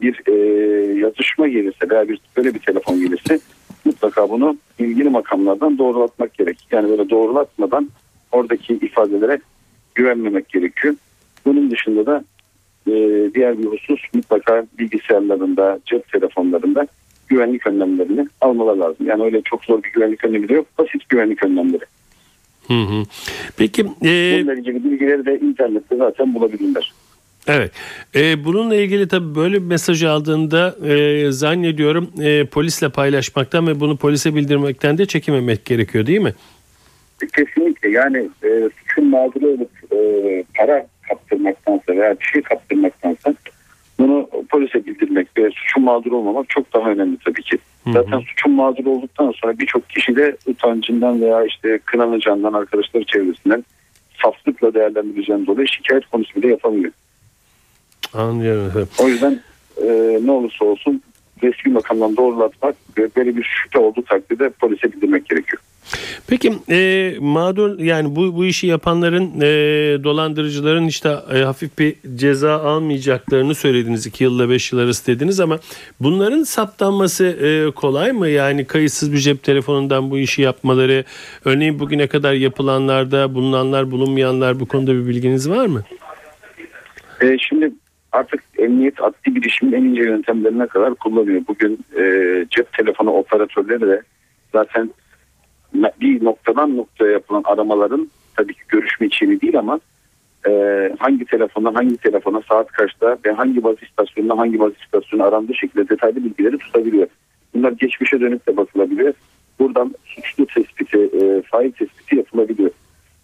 bir 0.01 0.23
e, 0.27 0.33
yazışma 0.99 1.49
gelirse 1.49 1.91
veya 1.91 2.09
bir 2.09 2.21
böyle 2.37 2.55
bir 2.55 2.59
telefon 2.59 3.01
gelirse 3.01 3.39
mutlaka 3.85 4.31
bunu 4.31 4.57
ilgili 4.79 5.11
makamlardan 5.11 5.79
doğrulatmak 5.79 6.35
gerek. 6.35 6.59
Yani 6.71 6.89
böyle 6.89 7.11
doğrulatmadan 7.11 7.89
oradaki 8.33 8.75
ifadelere 8.75 9.39
güvenmemek 9.95 10.49
gerekiyor. 10.49 10.95
Bunun 11.45 11.71
dışında 11.71 12.07
da 12.07 12.25
e, 12.87 12.95
diğer 13.35 13.59
bir 13.59 13.65
husus 13.65 14.01
mutlaka 14.15 14.67
bilgisayarlarında, 14.79 15.81
cep 15.87 16.13
telefonlarında 16.13 16.87
güvenlik 17.29 17.67
önlemlerini 17.67 18.27
almaları 18.41 18.81
lazım. 18.81 19.07
Yani 19.07 19.23
öyle 19.23 19.43
çok 19.43 19.65
zor 19.65 19.83
bir 19.83 19.93
güvenlik 19.93 20.25
önlemi 20.25 20.49
de 20.49 20.55
yok. 20.55 20.67
Basit 20.79 21.09
güvenlik 21.09 21.45
önlemleri. 21.45 21.85
Hı 22.69 22.75
hı. 22.75 23.03
Peki 23.57 23.83
e, 23.83 23.85
Bununla 24.41 24.55
ilgili 24.55 24.85
bilgileri 24.85 25.27
de 25.27 25.39
internette 25.39 25.97
zaten 25.97 26.35
bulabilirler. 26.35 26.93
Evet. 27.49 27.73
Ee, 28.15 28.45
bununla 28.45 28.75
ilgili 28.75 29.09
tabii 29.09 29.35
böyle 29.35 29.55
bir 29.55 29.67
mesaj 29.67 30.05
aldığında 30.05 30.77
e, 30.87 31.31
zannediyorum 31.31 32.11
e, 32.23 32.45
polisle 32.45 32.89
paylaşmaktan 32.89 33.67
ve 33.67 33.81
bunu 33.81 33.97
polise 33.97 34.35
bildirmekten 34.35 34.99
de 34.99 35.07
çekinmemek 35.07 35.65
gerekiyor 35.65 36.07
değil 36.07 36.21
mi? 36.21 36.35
Kesinlikle 37.37 37.91
yani 37.91 38.29
e, 38.45 38.69
suçun 38.79 39.07
mağduru 39.07 39.47
olup 39.47 39.71
e, 39.93 40.45
para 40.59 40.87
kaptırmaktansa 41.09 41.93
veya 41.93 42.17
bir 42.21 42.25
şey 42.25 42.43
kaptırmaktansa 42.43 43.35
bunu 43.99 44.29
polise 44.49 44.87
bildirmek 44.87 45.29
ve 45.39 45.51
suçun 45.51 45.85
mağduru 45.85 46.17
olmamak 46.17 46.49
çok 46.49 46.73
daha 46.73 46.91
önemli 46.91 47.17
tabii 47.25 47.43
ki. 47.43 47.59
Hı 47.85 47.91
hı. 47.91 47.95
Zaten 47.95 48.21
suçun 48.21 48.53
mağduru 48.53 48.91
olduktan 48.91 49.33
sonra 49.43 49.59
birçok 49.59 49.91
kişi 49.91 50.17
de 50.17 50.37
utancından 50.47 51.21
veya 51.21 51.45
işte 51.45 51.79
kınanacağından 51.79 52.53
arkadaşları 52.53 53.05
çevresinden 53.05 53.65
saflıkla 54.23 54.75
değerlendireceğinden 54.75 55.47
dolayı 55.47 55.69
şikayet 55.69 56.07
konusu 56.07 56.43
bile 56.43 56.49
yapamıyor. 56.49 56.93
Anlıyorum. 58.15 58.89
O 58.99 59.09
yüzden 59.09 59.41
e, 59.83 60.19
ne 60.23 60.31
olursa 60.31 60.65
olsun 60.65 61.03
resmi 61.43 61.73
makamdan 61.73 62.17
doğrulatmak 62.17 62.77
ve 62.99 63.09
böyle 63.17 63.37
bir 63.37 63.43
şüphe 63.43 63.79
olduğu 63.79 64.03
takdirde 64.03 64.51
polise 64.51 64.93
bildirmek 64.93 65.29
gerekiyor. 65.29 65.63
Peki 66.27 66.53
e, 66.71 67.13
mağdur 67.21 67.79
yani 67.79 68.17
bu 68.17 68.37
bu 68.37 68.45
işi 68.45 68.67
yapanların 68.67 69.41
e, 69.41 69.45
dolandırıcıların 70.05 70.87
işte 70.87 71.17
e, 71.35 71.39
hafif 71.39 71.79
bir 71.79 71.95
ceza 72.17 72.63
almayacaklarını 72.63 73.55
söylediniz 73.55 74.07
2 74.07 74.25
yılla 74.25 74.51
5 74.51 74.73
yıl 74.73 74.79
arası 74.79 75.07
dediniz 75.07 75.41
ama 75.41 75.59
bunların 76.01 76.43
saptanması 76.43 77.25
e, 77.25 77.71
kolay 77.71 78.13
mı? 78.13 78.29
Yani 78.29 78.65
kayıtsız 78.65 79.13
bir 79.13 79.19
cep 79.19 79.43
telefonundan 79.43 80.11
bu 80.11 80.19
işi 80.19 80.43
yapmaları 80.43 81.05
örneğin 81.45 81.79
bugüne 81.79 82.07
kadar 82.07 82.33
yapılanlarda 82.33 83.35
bulunanlar 83.35 83.91
bulunmayanlar 83.91 84.61
bu 84.61 84.67
konuda 84.67 84.95
bir 84.95 85.07
bilginiz 85.07 85.51
var 85.51 85.67
mı? 85.67 85.83
E, 87.23 87.39
şimdi 87.39 87.73
artık 88.17 88.43
emniyet 88.59 89.03
adli 89.03 89.35
bilişimin 89.35 89.73
en 89.73 89.85
ince 89.85 90.03
yöntemlerine 90.03 90.67
kadar 90.67 90.95
kullanıyor. 90.95 91.43
Bugün 91.49 91.79
e, 91.99 92.03
cep 92.51 92.73
telefonu 92.73 93.11
operatörleri 93.11 93.81
de 93.81 94.03
zaten 94.53 94.91
bir 96.01 96.25
noktadan 96.25 96.77
noktaya 96.77 97.13
yapılan 97.13 97.43
aramaların 97.45 98.11
tabii 98.37 98.55
ki 98.55 98.61
görüşme 98.69 99.07
içeriği 99.07 99.41
değil 99.41 99.59
ama 99.59 99.81
e, 100.49 100.51
hangi 100.99 101.25
telefondan 101.25 101.75
hangi 101.75 101.97
telefona 101.97 102.43
saat 102.49 102.73
kaçta 102.73 103.19
ve 103.25 103.33
hangi 103.33 103.65
baz 103.65 103.77
istasyonuna 103.83 104.39
hangi 104.39 104.61
baz 104.61 104.73
istasyonu 104.83 105.25
arandığı 105.25 105.55
şekilde 105.55 105.89
detaylı 105.89 106.25
bilgileri 106.25 106.59
tutabiliyor. 106.59 107.07
Bunlar 107.55 107.73
geçmişe 107.73 108.21
dönük 108.21 108.49
de 108.49 108.57
bakılabiliyor. 108.57 109.15
Buradan 109.59 109.95
suçlu 110.05 110.47
tespiti, 110.47 110.99
e, 110.99 111.43
fail 111.43 111.73
tespiti 111.73 112.17
yapılabiliyor. 112.17 112.71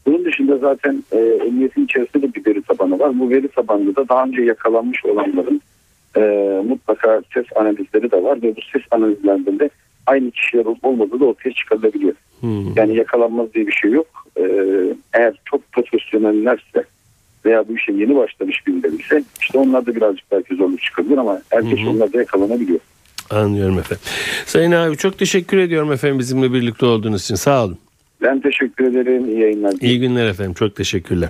Bunun 0.06 0.24
dışında 0.24 0.58
zaten 0.58 1.04
e, 1.12 1.18
emniyetin 1.18 1.84
içerisinde 1.84 2.22
de 2.22 2.34
bir 2.34 2.46
veri 2.46 2.62
tabanı 2.62 2.98
var. 2.98 3.20
Bu 3.20 3.30
veri 3.30 3.48
tabanında 3.48 3.96
da 3.96 4.08
daha 4.08 4.24
önce 4.24 4.42
yakalanmış 4.42 5.04
olanların 5.04 5.60
e, 6.16 6.20
mutlaka 6.68 7.22
ses 7.34 7.46
analizleri 7.56 8.10
de 8.10 8.22
var 8.22 8.42
ve 8.42 8.56
bu 8.56 8.60
ses 8.72 8.82
analizlerinde 8.90 9.58
de 9.58 9.70
aynı 10.06 10.30
kişiler 10.30 10.64
olup 10.64 10.84
olmadığı 10.84 11.20
da 11.20 11.24
ortaya 11.24 11.52
çıkarılabiliyor. 11.52 12.14
Hmm. 12.40 12.76
Yani 12.76 12.96
yakalanmaz 12.96 13.54
diye 13.54 13.66
bir 13.66 13.72
şey 13.72 13.90
yok. 13.90 14.06
E, 14.36 14.44
eğer 15.12 15.34
çok 15.44 15.72
profesyonellerse 15.72 16.84
veya 17.44 17.68
bu 17.68 17.76
işe 17.76 17.92
yeni 17.92 18.16
başlamış 18.16 18.66
birileri 18.66 18.96
ise 18.96 19.24
işte 19.40 19.58
onlar 19.58 19.86
da 19.86 19.94
birazcık 19.94 20.32
belki 20.32 20.54
zorluk 20.54 20.82
çıkabilir 20.82 21.18
ama 21.18 21.42
herkes 21.50 21.78
Hı 21.78 21.84
hı. 21.84 21.90
onlar 21.90 22.12
da 22.12 22.18
yakalanabiliyor. 22.18 22.80
Anlıyorum 23.30 23.78
efendim. 23.78 24.04
Sayın 24.46 24.72
abi 24.72 24.96
çok 24.96 25.18
teşekkür 25.18 25.58
ediyorum 25.58 25.92
efendim 25.92 26.18
bizimle 26.18 26.52
birlikte 26.52 26.86
olduğunuz 26.86 27.22
için 27.22 27.34
sağ 27.34 27.64
olun. 27.64 27.78
Ben 28.22 28.40
teşekkür 28.40 28.84
ederim. 28.84 29.28
İyi 29.28 29.40
yayınlar. 29.40 29.72
İyi 29.80 30.00
günler 30.00 30.26
efendim. 30.26 30.54
Çok 30.54 30.76
teşekkürler. 30.76 31.28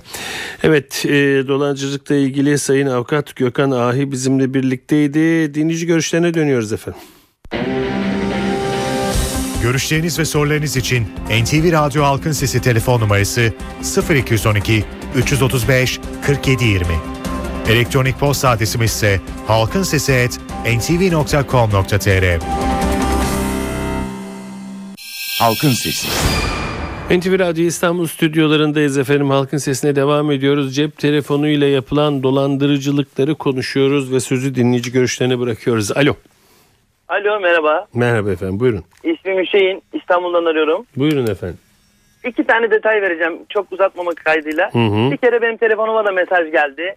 Evet, 0.62 1.04
e, 1.06 1.10
dolandırıcılıkla 1.48 2.14
ilgili 2.14 2.58
Sayın 2.58 2.86
Avukat 2.86 3.36
Gökhan 3.36 3.70
Ahi 3.70 4.12
bizimle 4.12 4.54
birlikteydi. 4.54 5.54
Dinleyici 5.54 5.86
görüşlerine 5.86 6.34
dönüyoruz 6.34 6.72
efendim. 6.72 7.00
Görüşleriniz 9.62 10.18
ve 10.18 10.24
sorularınız 10.24 10.76
için 10.76 11.04
NTV 11.42 11.72
Radyo 11.72 12.02
Halkın 12.02 12.32
Sesi 12.32 12.62
telefon 12.62 13.00
numarası 13.00 13.52
0212 14.14 14.84
335 15.16 16.00
4720. 16.28 16.86
Elektronik 17.68 18.18
posta 18.18 18.48
adresimiz 18.48 18.90
ise 18.90 19.20
halkinsesi@ntv.com.tr. 19.46 22.38
Halkın 25.38 25.72
Sesi. 25.72 26.08
NTV 27.12 27.38
Radyo 27.38 27.64
İstanbul 27.64 28.06
stüdyolarındayız 28.06 28.98
efendim. 28.98 29.30
Halkın 29.30 29.56
sesine 29.56 29.96
devam 29.96 30.30
ediyoruz. 30.30 30.76
Cep 30.76 30.98
telefonuyla 30.98 31.66
yapılan 31.66 32.22
dolandırıcılıkları 32.22 33.34
konuşuyoruz 33.34 34.12
ve 34.12 34.20
sözü 34.20 34.54
dinleyici 34.54 34.92
görüşlerine 34.92 35.40
bırakıyoruz. 35.40 35.96
Alo. 35.96 36.14
Alo 37.08 37.40
merhaba. 37.40 37.86
Merhaba 37.94 38.30
efendim. 38.30 38.60
Buyurun. 38.60 38.84
İsmim 39.04 39.38
Hüseyin. 39.38 39.82
İstanbul'dan 39.92 40.44
arıyorum. 40.44 40.86
Buyurun 40.96 41.26
efendim. 41.26 41.58
İki 42.24 42.44
tane 42.44 42.70
detay 42.70 43.02
vereceğim. 43.02 43.38
Çok 43.48 43.72
uzatmamak 43.72 44.16
kaydıyla. 44.16 44.70
Hı 44.72 44.78
hı. 44.78 45.10
Bir 45.10 45.16
kere 45.16 45.42
benim 45.42 45.56
telefonuma 45.56 46.04
da 46.04 46.12
mesaj 46.12 46.52
geldi. 46.52 46.96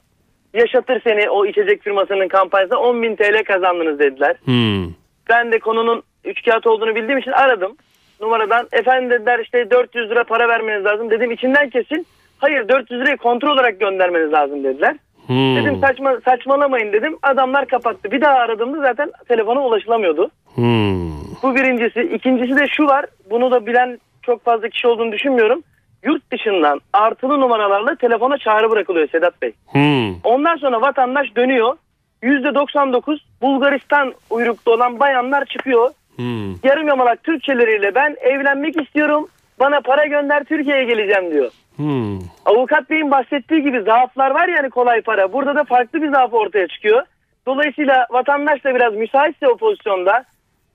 Yaşatır 0.53 1.01
seni 1.03 1.29
o 1.29 1.45
içecek 1.45 1.83
firmasının 1.83 2.27
kampanyasında 2.27 2.79
10.000 2.79 3.15
TL 3.17 3.43
kazandınız 3.43 3.99
dediler. 3.99 4.35
Hmm. 4.45 4.93
Ben 5.29 5.51
de 5.51 5.59
konunun 5.59 6.03
üç 6.25 6.45
kağıt 6.45 6.67
olduğunu 6.67 6.95
bildiğim 6.95 7.17
için 7.17 7.31
aradım. 7.31 7.77
Numaradan 8.25 8.67
efendim 8.71 9.09
dediler 9.09 9.39
işte 9.39 9.71
400 9.71 10.09
lira 10.09 10.23
para 10.23 10.47
vermeniz 10.47 10.85
lazım. 10.85 11.09
Dedim 11.09 11.31
içinden 11.31 11.69
kesin 11.69 12.07
Hayır 12.37 12.69
400 12.69 13.01
lirayı 13.01 13.17
kontrol 13.17 13.53
olarak 13.53 13.79
göndermeniz 13.79 14.33
lazım 14.33 14.63
dediler. 14.63 14.95
Hmm. 15.27 15.55
Dedim 15.55 15.79
saçma 15.81 16.17
saçmalamayın 16.25 16.93
dedim. 16.93 17.17
Adamlar 17.23 17.65
kapattı. 17.65 18.11
Bir 18.11 18.21
daha 18.21 18.33
aradığımda 18.33 18.81
zaten 18.81 19.11
telefona 19.27 19.65
ulaşılamıyordu. 19.65 20.29
Hmm. 20.55 21.11
Bu 21.43 21.55
birincisi. 21.55 22.01
İkincisi 22.01 22.57
de 22.57 22.67
şu 22.67 22.85
var. 22.85 23.05
Bunu 23.29 23.51
da 23.51 23.65
bilen 23.65 23.99
çok 24.21 24.43
fazla 24.43 24.69
kişi 24.69 24.87
olduğunu 24.87 25.11
düşünmüyorum. 25.11 25.63
Yurt 26.03 26.31
dışından 26.31 26.81
artılı 26.93 27.39
numaralarla 27.39 27.95
telefona 27.95 28.37
çağrı 28.37 28.71
bırakılıyor 28.71 29.09
Sedat 29.09 29.41
Bey. 29.41 29.53
Hmm. 29.71 30.15
Ondan 30.23 30.55
sonra 30.55 30.81
vatandaş 30.81 31.35
dönüyor. 31.35 31.77
%99 32.23 33.19
Bulgaristan 33.41 34.13
uyruklu 34.29 34.71
olan 34.73 34.99
bayanlar 34.99 35.45
çıkıyor. 35.45 35.89
Hmm. 36.15 36.55
Yarım 36.63 36.87
yamalak 36.87 37.23
Türkçeleriyle 37.23 37.95
ben 37.95 38.15
evlenmek 38.21 38.81
istiyorum. 38.81 39.27
Bana 39.59 39.81
para 39.81 40.05
gönder 40.05 40.43
Türkiye'ye 40.43 40.83
geleceğim 40.83 41.31
diyor. 41.33 41.51
Hmm. 41.75 42.19
Avukat 42.45 42.89
Bey'in 42.89 43.11
bahsettiği 43.11 43.63
gibi 43.63 43.81
zaaflar 43.81 44.31
var 44.31 44.47
yani 44.47 44.69
kolay 44.69 45.01
para. 45.01 45.33
Burada 45.33 45.55
da 45.55 45.63
farklı 45.63 46.01
bir 46.01 46.11
zaaf 46.11 46.33
ortaya 46.33 46.67
çıkıyor. 46.67 47.03
Dolayısıyla 47.45 48.07
vatandaş 48.11 48.63
da 48.63 48.75
biraz 48.75 48.93
müsaitse 48.93 49.47
o 49.47 49.57
pozisyonda 49.57 50.23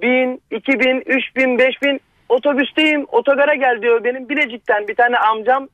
1000, 0.03 0.43
2000, 0.51 1.03
3000, 1.07 1.59
5000 1.59 2.01
otobüsteyim 2.29 3.07
otogara 3.13 3.55
gel 3.55 3.83
diyor. 3.83 4.05
Benim 4.05 4.29
Bilecik'ten 4.29 4.89
bir 4.89 4.95
tane 4.95 5.19
amcam 5.19 5.69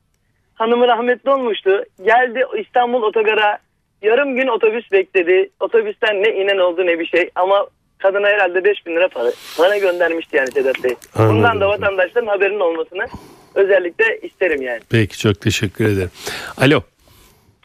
hanımı 0.55 0.89
rahmetli 0.89 1.31
olmuştu. 1.31 1.85
Geldi 2.05 2.45
İstanbul 2.59 3.03
otogara 3.03 3.59
yarım 4.03 4.37
gün 4.37 4.47
otobüs 4.47 4.93
bekledi. 4.93 5.51
Otobüsten 5.61 6.23
ne 6.23 6.31
inen 6.31 6.59
oldu 6.59 6.87
ne 6.87 6.99
bir 6.99 7.07
şey 7.07 7.31
ama 7.35 7.67
kadına 7.99 8.27
herhalde 8.27 8.65
5000 8.65 8.93
lira 8.97 9.09
para, 9.09 9.31
para 9.57 9.79
göndermişti 9.79 10.37
yani 10.37 10.51
Sedat 10.53 10.85
Bey. 10.85 10.95
Bundan 11.19 11.35
Anladım. 11.43 11.61
da 11.61 11.69
vatandaşların 11.69 12.27
haberinin 12.27 12.61
olmasını 12.61 13.07
özellikle 13.55 14.21
isterim 14.23 14.63
yani. 14.63 14.81
Peki 14.91 15.19
çok 15.19 15.41
teşekkür 15.41 15.85
ederim. 15.85 16.11
Alo. 16.57 16.81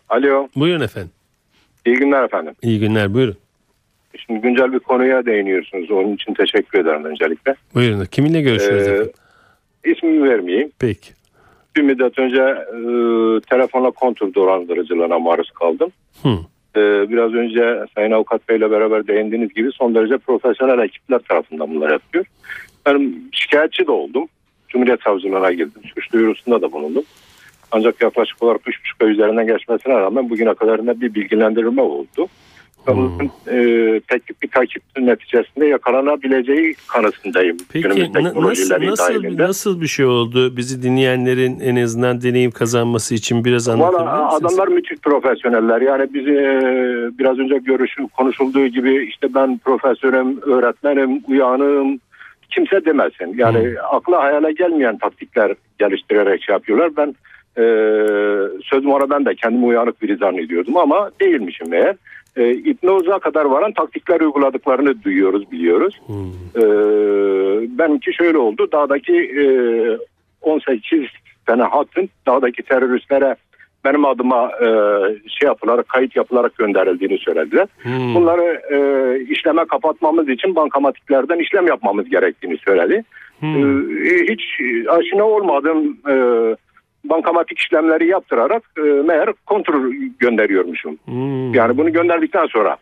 Alo, 0.09 0.47
Buyurun 0.55 0.81
efendim. 0.81 1.11
iyi 1.85 1.95
günler 1.95 2.23
efendim. 2.23 2.53
İyi 2.61 2.79
günler 2.79 3.13
buyurun. 3.13 3.37
Şimdi 4.25 4.41
güncel 4.41 4.73
bir 4.73 4.79
konuya 4.79 5.25
değiniyorsunuz. 5.25 5.91
Onun 5.91 6.15
için 6.15 6.33
teşekkür 6.33 6.79
ederim 6.79 7.05
öncelikle. 7.05 7.55
Buyurun. 7.75 8.05
Kiminle 8.05 8.41
görüşüyoruz 8.41 8.87
Ee, 8.87 8.91
efendim? 8.91 9.11
ismimi 9.85 10.29
vermeyeyim. 10.29 10.71
Peki. 10.79 11.11
Bir 11.75 11.81
müddet 11.81 12.19
önce 12.19 12.41
e, 12.41 12.75
telefonla 13.49 13.91
kontur 13.91 14.33
dolandırıcılığına 14.33 15.19
maruz 15.19 15.51
kaldım. 15.51 15.91
Hı. 16.23 16.29
E, 16.75 16.79
biraz 17.09 17.33
önce 17.33 17.85
Sayın 17.95 18.11
Avukat 18.11 18.49
Bey 18.49 18.57
ile 18.57 18.71
beraber 18.71 19.07
değindiğiniz 19.07 19.53
gibi 19.53 19.71
son 19.71 19.95
derece 19.95 20.17
profesyonel 20.17 20.83
ekipler 20.83 21.19
tarafından 21.19 21.75
bunlar 21.75 21.91
yapıyor. 21.91 22.25
Ben 22.85 23.15
şikayetçi 23.31 23.87
de 23.87 23.91
oldum. 23.91 24.27
Cumhuriyet 24.67 25.01
Savcılığına 25.01 25.51
girdim. 25.51 25.81
Suç 25.95 26.13
duyurusunda 26.13 26.61
da 26.61 26.71
bulundum. 26.71 27.03
Ancak 27.71 28.01
yaklaşık 28.01 28.43
olarak 28.43 28.61
3,5 28.61 29.05
ay 29.05 29.11
üzerinden 29.11 29.47
geçmesine 29.47 29.93
rağmen 29.93 30.29
bugüne 30.29 30.53
kadar 30.53 30.85
ne 30.85 31.01
bir 31.01 31.13
bilgilendirme 31.13 31.81
oldu. 31.81 32.27
Ve 32.87 32.95
bunun, 32.95 33.31
e, 33.47 33.99
tek 34.07 34.41
bir 34.43 34.47
takip 34.47 34.83
neticesinde 34.99 35.65
yakalanabileceği 35.65 36.75
kanısındayım. 36.87 37.57
Peki 37.73 38.13
na- 38.13 38.23
nasıl, 38.23 38.81
nasıl, 38.81 38.97
dahilinde. 38.97 39.43
nasıl 39.43 39.81
bir 39.81 39.87
şey 39.87 40.05
oldu? 40.05 40.57
Bizi 40.57 40.83
dinleyenlerin 40.83 41.59
en 41.59 41.75
azından 41.75 42.21
deneyim 42.21 42.51
kazanması 42.51 43.15
için 43.15 43.45
biraz 43.45 43.69
anlatabilir 43.69 44.11
misiniz? 44.11 44.33
adamlar 44.33 44.67
müthiş 44.67 44.97
profesyoneller. 44.99 45.81
Yani 45.81 46.13
bizi 46.13 46.31
e, 46.31 47.19
biraz 47.19 47.39
önce 47.39 47.57
görüşü 47.57 48.07
konuşulduğu 48.07 48.67
gibi 48.67 49.05
işte 49.05 49.33
ben 49.33 49.57
profesörüm, 49.57 50.41
öğretmenim, 50.41 51.23
uyanığım 51.27 51.99
kimse 52.49 52.85
demesin. 52.85 53.33
Yani 53.37 53.75
akla 53.91 54.23
hayale 54.23 54.51
gelmeyen 54.51 54.97
taktikler 54.97 55.53
geliştirerek 55.79 56.43
şey 56.43 56.53
yapıyorlar. 56.53 56.91
Ben 56.97 57.15
e, 57.57 57.63
sözüm 58.63 58.91
ona 58.91 59.09
ben 59.09 59.25
de 59.25 59.35
kendimi 59.35 59.65
uyanık 59.65 60.01
biri 60.01 60.17
zannediyordum 60.17 60.77
ama 60.77 61.11
değilmişim 61.21 61.69
meğer. 61.69 61.95
E, 62.37 62.43
hipnoza 62.49 63.19
kadar 63.19 63.45
varan 63.45 63.71
taktikler 63.71 64.21
uyguladıklarını 64.21 65.03
duyuyoruz, 65.03 65.51
biliyoruz. 65.51 66.01
E, 66.55 66.61
benimki 67.77 68.13
şöyle 68.13 68.37
oldu. 68.37 68.67
Dağdaki 68.71 69.13
e, 69.13 69.45
18 70.41 71.01
tane 71.45 71.63
hattın 71.63 72.09
dağdaki 72.27 72.63
teröristlere 72.63 73.35
benim 73.85 74.05
adıma 74.05 74.51
e, 74.61 74.67
şey 75.27 75.47
yapılarak 75.47 75.89
kayıt 75.89 76.15
yapılarak 76.15 76.57
gönderildiğini 76.57 77.17
söylediler. 77.17 77.67
Hmm. 77.81 78.15
Bunları 78.15 78.61
e, 78.71 78.77
işleme 79.23 79.65
kapatmamız 79.65 80.29
için 80.29 80.55
bankamatiklerden 80.55 81.39
işlem 81.39 81.67
yapmamız 81.67 82.09
gerektiğini 82.09 82.57
söyledi. 82.57 83.03
Hmm. 83.39 83.57
E, 84.05 84.23
hiç 84.29 84.41
aşina 84.89 85.23
olmadığım 85.23 85.97
e, 86.09 86.15
bankamatik 87.03 87.59
işlemleri 87.59 88.07
yaptırarak 88.07 88.63
e, 88.77 88.81
meğer 88.81 89.33
kontrol 89.45 89.91
gönderiyormuşum. 90.19 90.97
Hmm. 91.05 91.53
Yani 91.53 91.77
bunu 91.77 91.93
gönderdikten 91.93 92.45
sonra 92.45 92.77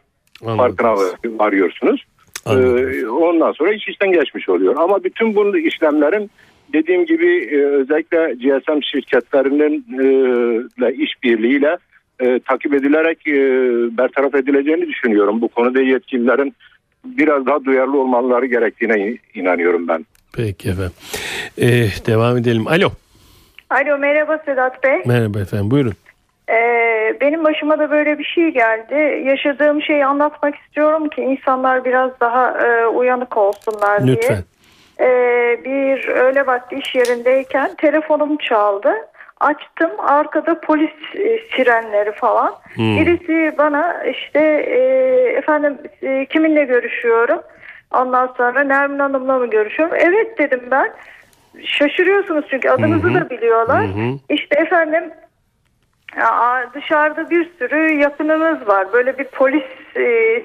Anladım. 0.45 0.57
farkına 0.57 0.95
varıyorsunuz. 1.39 2.05
Anladım. 2.45 2.91
Ee, 2.93 3.07
ondan 3.09 3.51
sonra 3.51 3.73
iş 3.73 3.87
işten 3.87 4.11
geçmiş 4.11 4.49
oluyor. 4.49 4.75
Ama 4.77 5.03
bütün 5.03 5.35
bu 5.35 5.57
işlemlerin 5.57 6.31
dediğim 6.73 7.05
gibi 7.05 7.43
e, 7.51 7.57
özellikle 7.65 8.33
GSM 8.33 8.81
şirketlerinin 8.83 9.85
e, 9.99 10.05
ile 10.77 10.93
işbirliğiyle 11.03 11.77
e, 12.19 12.39
takip 12.39 12.73
edilerek 12.73 13.27
e, 13.27 13.33
bertaraf 13.97 14.35
edileceğini 14.35 14.87
düşünüyorum. 14.87 15.41
Bu 15.41 15.47
konuda 15.47 15.81
yetkililerin 15.81 16.53
biraz 17.05 17.45
daha 17.45 17.65
duyarlı 17.65 17.97
olmaları 17.97 18.45
gerektiğine 18.45 18.99
in- 19.07 19.19
inanıyorum 19.33 19.87
ben. 19.87 20.05
Peki 20.33 20.69
efendim. 20.69 20.91
Ee, 21.61 21.87
devam 22.07 22.37
edelim. 22.37 22.67
Alo. 22.67 22.89
Alo 23.69 23.97
merhaba 23.97 24.37
Sedat 24.45 24.83
Bey. 24.83 25.01
Merhaba 25.05 25.39
efendim. 25.39 25.71
Buyurun. 25.71 25.93
Ee, 26.49 27.17
benim 27.21 27.43
başıma 27.43 27.79
da 27.79 27.91
böyle 27.91 28.19
bir 28.19 28.23
şey 28.23 28.49
geldi. 28.49 29.23
Yaşadığım 29.25 29.81
şeyi 29.81 30.05
anlatmak 30.05 30.55
istiyorum 30.55 31.09
ki 31.09 31.21
insanlar 31.21 31.85
biraz 31.85 32.11
daha 32.19 32.51
e, 32.67 32.87
uyanık 32.87 33.37
olsunlar 33.37 34.03
diye. 34.03 34.15
Lütfen. 34.15 34.43
Ee, 34.99 35.59
bir 35.65 36.07
öğle 36.07 36.47
vakti 36.47 36.75
iş 36.75 36.95
yerindeyken 36.95 37.75
telefonum 37.75 38.37
çaldı. 38.37 38.93
Açtım 39.39 39.91
arkada 39.97 40.61
polis 40.61 40.91
e, 41.15 41.39
sirenleri 41.55 42.11
falan. 42.11 42.55
Hmm. 42.73 42.97
Birisi 42.97 43.57
bana 43.57 44.03
işte 44.03 44.39
e, 44.67 44.79
efendim 45.37 45.77
e, 46.01 46.25
kiminle 46.25 46.63
görüşüyorum? 46.63 47.41
Ondan 47.93 48.33
sonra 48.37 48.63
Nermin 48.63 48.99
Hanım'la 48.99 49.39
mı 49.39 49.49
görüşüyorum? 49.49 49.97
Evet 49.99 50.37
dedim 50.37 50.61
ben. 50.71 50.93
Şaşırıyorsunuz 51.65 52.45
çünkü 52.49 52.69
adınızı 52.69 53.13
da 53.13 53.29
biliyorlar. 53.29 53.85
İşte 54.29 54.59
efendim 54.59 55.03
ya, 56.17 56.69
dışarıda 56.73 57.29
bir 57.29 57.49
sürü 57.59 57.93
yakınınız 57.93 58.67
var. 58.67 58.87
Böyle 58.93 59.17
bir 59.17 59.23
polis 59.23 59.63
e, 59.95 60.03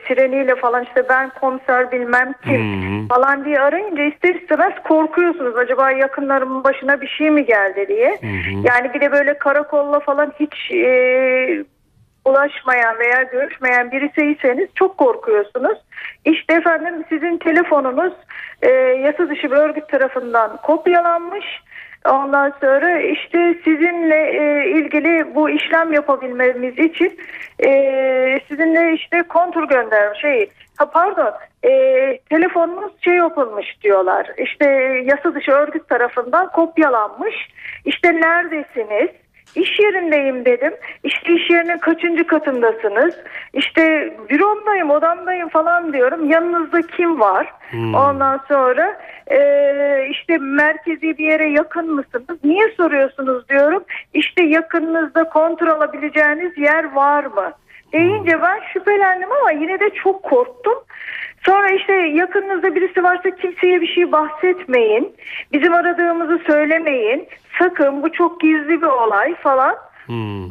sireniyle 0.08 0.54
falan 0.54 0.84
işte 0.84 1.08
ben 1.08 1.30
komiser 1.40 1.92
bilmem 1.92 2.34
kim 2.44 3.08
falan 3.08 3.44
diye 3.44 3.60
arayınca 3.60 4.02
ister 4.02 4.34
istemez 4.34 4.72
korkuyorsunuz. 4.88 5.56
Acaba 5.56 5.90
yakınlarımın 5.90 6.64
başına 6.64 7.00
bir 7.00 7.08
şey 7.08 7.30
mi 7.30 7.44
geldi 7.44 7.84
diye. 7.88 8.18
Yani 8.64 8.94
bir 8.94 9.00
de 9.00 9.12
böyle 9.12 9.38
karakolla 9.38 10.00
falan 10.00 10.32
hiç 10.40 10.70
e, 10.72 11.64
ulaşmayan 12.24 12.98
veya 12.98 13.22
görüşmeyen 13.22 13.92
birisiyseniz 13.92 14.68
çok 14.74 14.98
korkuyorsunuz. 14.98 15.78
İşte 16.24 16.54
efendim 16.54 17.04
sizin 17.08 17.38
telefonunuz 17.38 18.12
e, 18.62 18.70
yasa 18.78 19.28
dışı 19.28 19.50
bir 19.50 19.56
örgüt 19.56 19.88
tarafından 19.88 20.56
kopyalanmış. 20.56 21.44
Ondan 22.10 22.52
sonra 22.60 23.00
işte 23.00 23.54
sizinle 23.64 24.30
e, 24.30 24.70
ilgili 24.70 25.34
bu 25.34 25.50
işlem 25.50 25.92
yapabilmemiz 25.92 26.78
için 26.78 27.18
e, 27.66 28.40
sizinle 28.48 28.92
işte 28.92 29.22
kontur 29.22 29.68
göndermiş. 29.68 30.20
Şey, 30.20 30.50
ha 30.76 30.90
pardon 30.90 31.32
e, 31.64 31.70
telefonunuz 32.30 32.92
şey 33.00 33.14
yapılmış 33.14 33.66
diyorlar. 33.82 34.30
İşte 34.38 34.64
yasa 35.04 35.34
dışı 35.34 35.52
örgüt 35.52 35.88
tarafından 35.88 36.50
kopyalanmış. 36.52 37.34
İşte 37.84 38.20
neredesiniz? 38.20 39.10
İş 39.54 39.80
yerindeyim 39.80 40.44
dedim. 40.44 40.74
İşte 41.04 41.32
iş 41.32 41.50
yerinin 41.50 41.78
kaçıncı 41.78 42.26
katındasınız? 42.26 43.14
İşte 43.52 44.14
büromdayım, 44.30 44.90
odamdayım 44.90 45.48
falan 45.48 45.92
diyorum. 45.92 46.30
Yanınızda 46.30 46.82
kim 46.82 47.20
var? 47.20 47.52
Ondan 47.74 48.40
sonra 48.48 49.00
e, 49.30 49.38
işte 50.10 50.38
merkezi 50.38 51.18
bir 51.18 51.24
yere 51.24 51.48
yakın 51.48 51.94
mısınız? 51.94 52.38
Niye 52.44 52.68
soruyorsunuz 52.76 53.48
diyorum. 53.48 53.84
İşte 54.14 54.44
yakınınızda 54.44 55.24
kontrol 55.24 55.68
alabileceğiniz 55.68 56.58
yer 56.58 56.92
var 56.92 57.24
mı? 57.24 57.52
Deyince 57.92 58.42
ben 58.42 58.60
şüphelendim 58.72 59.32
ama 59.32 59.50
yine 59.50 59.80
de 59.80 59.90
çok 59.90 60.22
korktum. 60.22 60.74
Sonra 61.46 61.68
işte 61.68 61.92
yakınınızda 61.92 62.74
birisi 62.74 63.02
varsa 63.02 63.30
kimseye 63.30 63.80
bir 63.80 63.86
şey 63.86 64.12
bahsetmeyin. 64.12 65.16
Bizim 65.52 65.74
aradığımızı 65.74 66.40
söylemeyin. 66.46 67.28
Sakın 67.58 68.02
bu 68.02 68.12
çok 68.12 68.40
gizli 68.40 68.82
bir 68.82 68.86
olay 68.86 69.34
falan. 69.34 69.76
Hmm. 70.06 70.46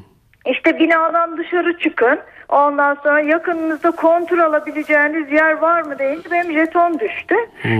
İşte 0.45 0.79
binadan 0.79 1.37
dışarı 1.37 1.79
çıkın. 1.79 2.19
Ondan 2.49 2.97
sonra 3.03 3.19
yakınınızda 3.19 3.91
kontrol 3.91 4.39
alabileceğiniz 4.39 5.31
yer 5.31 5.51
var 5.57 5.81
mı 5.81 5.99
deyince 5.99 6.31
benim 6.31 6.51
jeton 6.51 6.99
düştü. 6.99 7.35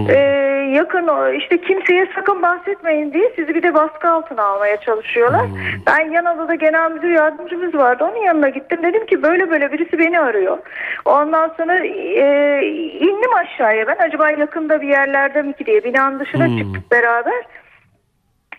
Ee, 0.10 0.18
yakın 0.74 1.34
işte 1.38 1.62
kimseye 1.62 2.08
sakın 2.16 2.42
bahsetmeyin 2.42 3.14
diye 3.14 3.34
sizi 3.36 3.56
bir 3.56 3.64
de 3.64 3.74
baskı 3.74 4.10
altına 4.10 4.44
almaya 4.44 4.78
çalışıyorlar. 4.78 5.46
Ben 5.88 6.12
yan 6.12 6.26
odada 6.26 6.56
genel 6.56 6.92
müdür 6.92 7.10
yardımcımız 7.10 7.76
vardı. 7.76 8.04
Onun 8.04 8.24
yanına 8.24 8.50
gittim. 8.50 8.80
Dedim 8.84 9.06
ki 9.06 9.24
böyle 9.24 9.50
böyle 9.50 9.72
birisi 9.72 10.00
beni 10.00 10.20
arıyor. 10.20 10.58
Ondan 11.06 11.54
sonra 11.58 11.86
e, 11.86 12.66
indim 13.00 13.34
aşağıya 13.36 13.88
ben. 13.88 13.96
Acaba 14.08 14.30
yakında 14.32 14.82
bir 14.82 14.88
yerlerde 14.88 15.42
mi 15.42 15.54
ki 15.54 15.66
diye 15.66 15.84
binanın 15.84 16.20
dışına 16.20 16.58
çıktık 16.58 16.92
beraber. 16.92 17.44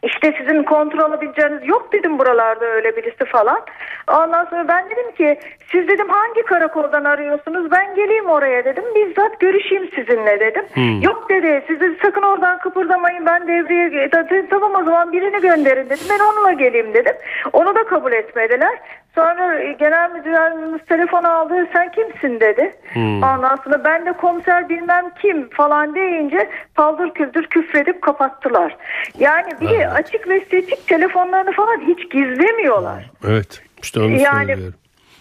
İşte 0.05 0.35
sizin 0.39 0.63
kontrol 0.63 1.01
alabileceğiniz 1.01 1.69
yok 1.69 1.93
dedim 1.93 2.19
buralarda 2.19 2.65
öyle 2.65 2.97
birisi 2.97 3.25
falan. 3.25 3.61
Ondan 4.09 4.45
sonra 4.45 4.69
ben 4.69 4.91
dedim 4.91 5.13
ki 5.13 5.39
siz 5.73 5.89
dedim 5.89 6.09
hangi 6.09 6.43
karakoldan 6.43 7.05
arıyorsunuz 7.05 7.71
ben 7.71 7.95
geleyim 7.95 8.27
oraya 8.27 8.65
dedim. 8.65 8.85
Bizzat 8.95 9.41
görüşeyim 9.41 9.91
sizinle 9.95 10.41
dedim. 10.41 10.65
Yok 11.03 11.31
dedi 11.31 11.65
siz 11.67 11.81
dedi, 11.81 11.97
sakın 12.03 12.23
oradan 12.23 12.59
kıpırdamayın 12.59 13.27
ben 13.27 13.49
devreye 13.49 13.91
dedim, 14.13 14.47
tamam 14.51 14.75
o 14.75 14.85
zaman 14.85 15.13
birini 15.13 15.41
gönderin 15.41 15.87
dedim. 15.91 16.07
Ben 16.11 16.19
onunla 16.19 16.53
geleyim 16.53 16.95
dedim. 16.95 17.15
Onu 17.53 17.75
da 17.75 17.85
kabul 17.85 18.13
etmediler. 18.13 18.79
Sonra 19.15 19.59
e, 19.63 19.73
genel 19.73 20.11
müdürümüz 20.11 20.83
telefonu 20.89 21.29
aldı 21.29 21.69
sen 21.73 21.93
kimsin 21.93 22.41
dedi. 22.41 22.75
Ondan 22.97 23.57
sonra 23.65 23.85
ben 23.85 24.07
de 24.07 24.13
komiser 24.13 24.69
bilmem 24.69 25.11
kim 25.23 25.51
falan 25.51 25.95
deyince 25.95 26.51
paldır 26.75 27.11
küldür 27.15 27.47
küfredip 27.47 28.03
kapattılar. 28.03 28.77
Yani 29.19 29.53
bir 29.61 29.69
de 29.69 29.89
açık 29.89 30.29
ve 30.29 30.41
seçik 30.51 30.87
telefonlarını 30.87 31.53
falan 31.53 31.81
hiç 31.81 32.11
gizlemiyorlar. 32.13 33.11
Evet. 33.29 33.63
İşte 33.83 34.01
onu 34.01 34.11
Yani 34.21 34.47
söylüyorum. 34.47 34.75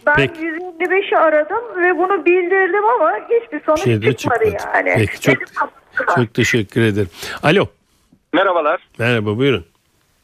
Ben 0.06 0.16
Peki. 0.16 0.42
155'i 0.42 1.18
aradım 1.18 1.64
ve 1.78 1.98
bunu 1.98 2.26
bildirdim 2.26 2.86
ama 2.86 3.14
hiçbir 3.30 3.62
sonuç 3.66 3.84
Şey 3.84 4.02
de 4.02 4.14
çıkmadı, 4.14 4.44
çıkmadı. 4.46 4.68
yani. 4.76 4.94
Peki, 4.98 5.22
çok-. 5.22 5.40
Çok 6.16 6.34
teşekkür 6.34 6.82
ederim. 6.82 7.10
Alo. 7.44 7.66
Merhabalar. 8.34 8.88
Merhaba 9.00 9.38
buyurun. 9.38 9.66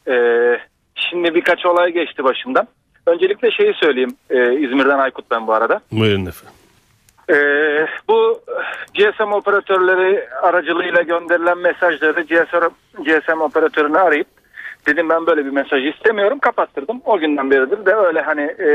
Ee, 0.07 0.57
şimdi 0.95 1.35
birkaç 1.35 1.65
olay 1.65 1.91
geçti 1.91 2.23
başımdan. 2.23 2.67
Öncelikle 3.09 3.51
şeyi 3.51 3.73
söyleyeyim. 3.73 4.15
Ee, 4.29 4.53
İzmir'den 4.53 4.99
Aykut 4.99 5.31
ben 5.31 5.47
bu 5.47 5.53
arada. 5.53 5.81
Buyurun 5.91 6.25
efendim. 6.25 6.55
Ee, 7.29 7.87
bu 8.07 8.41
GSM 8.93 9.31
operatörleri 9.31 10.29
aracılığıyla 10.41 11.01
gönderilen 11.01 11.57
mesajları 11.57 12.21
GSM, 12.21 12.65
GSM 13.03 13.41
operatörünü 13.41 13.97
arayıp 13.97 14.27
dedim 14.85 15.09
ben 15.09 15.25
böyle 15.25 15.45
bir 15.45 15.49
mesaj 15.51 15.85
istemiyorum 15.85 16.39
kapattırdım. 16.39 17.01
O 17.05 17.19
günden 17.19 17.51
beridir 17.51 17.85
de 17.85 17.95
öyle 17.95 18.21
hani 18.21 18.41
e, 18.41 18.69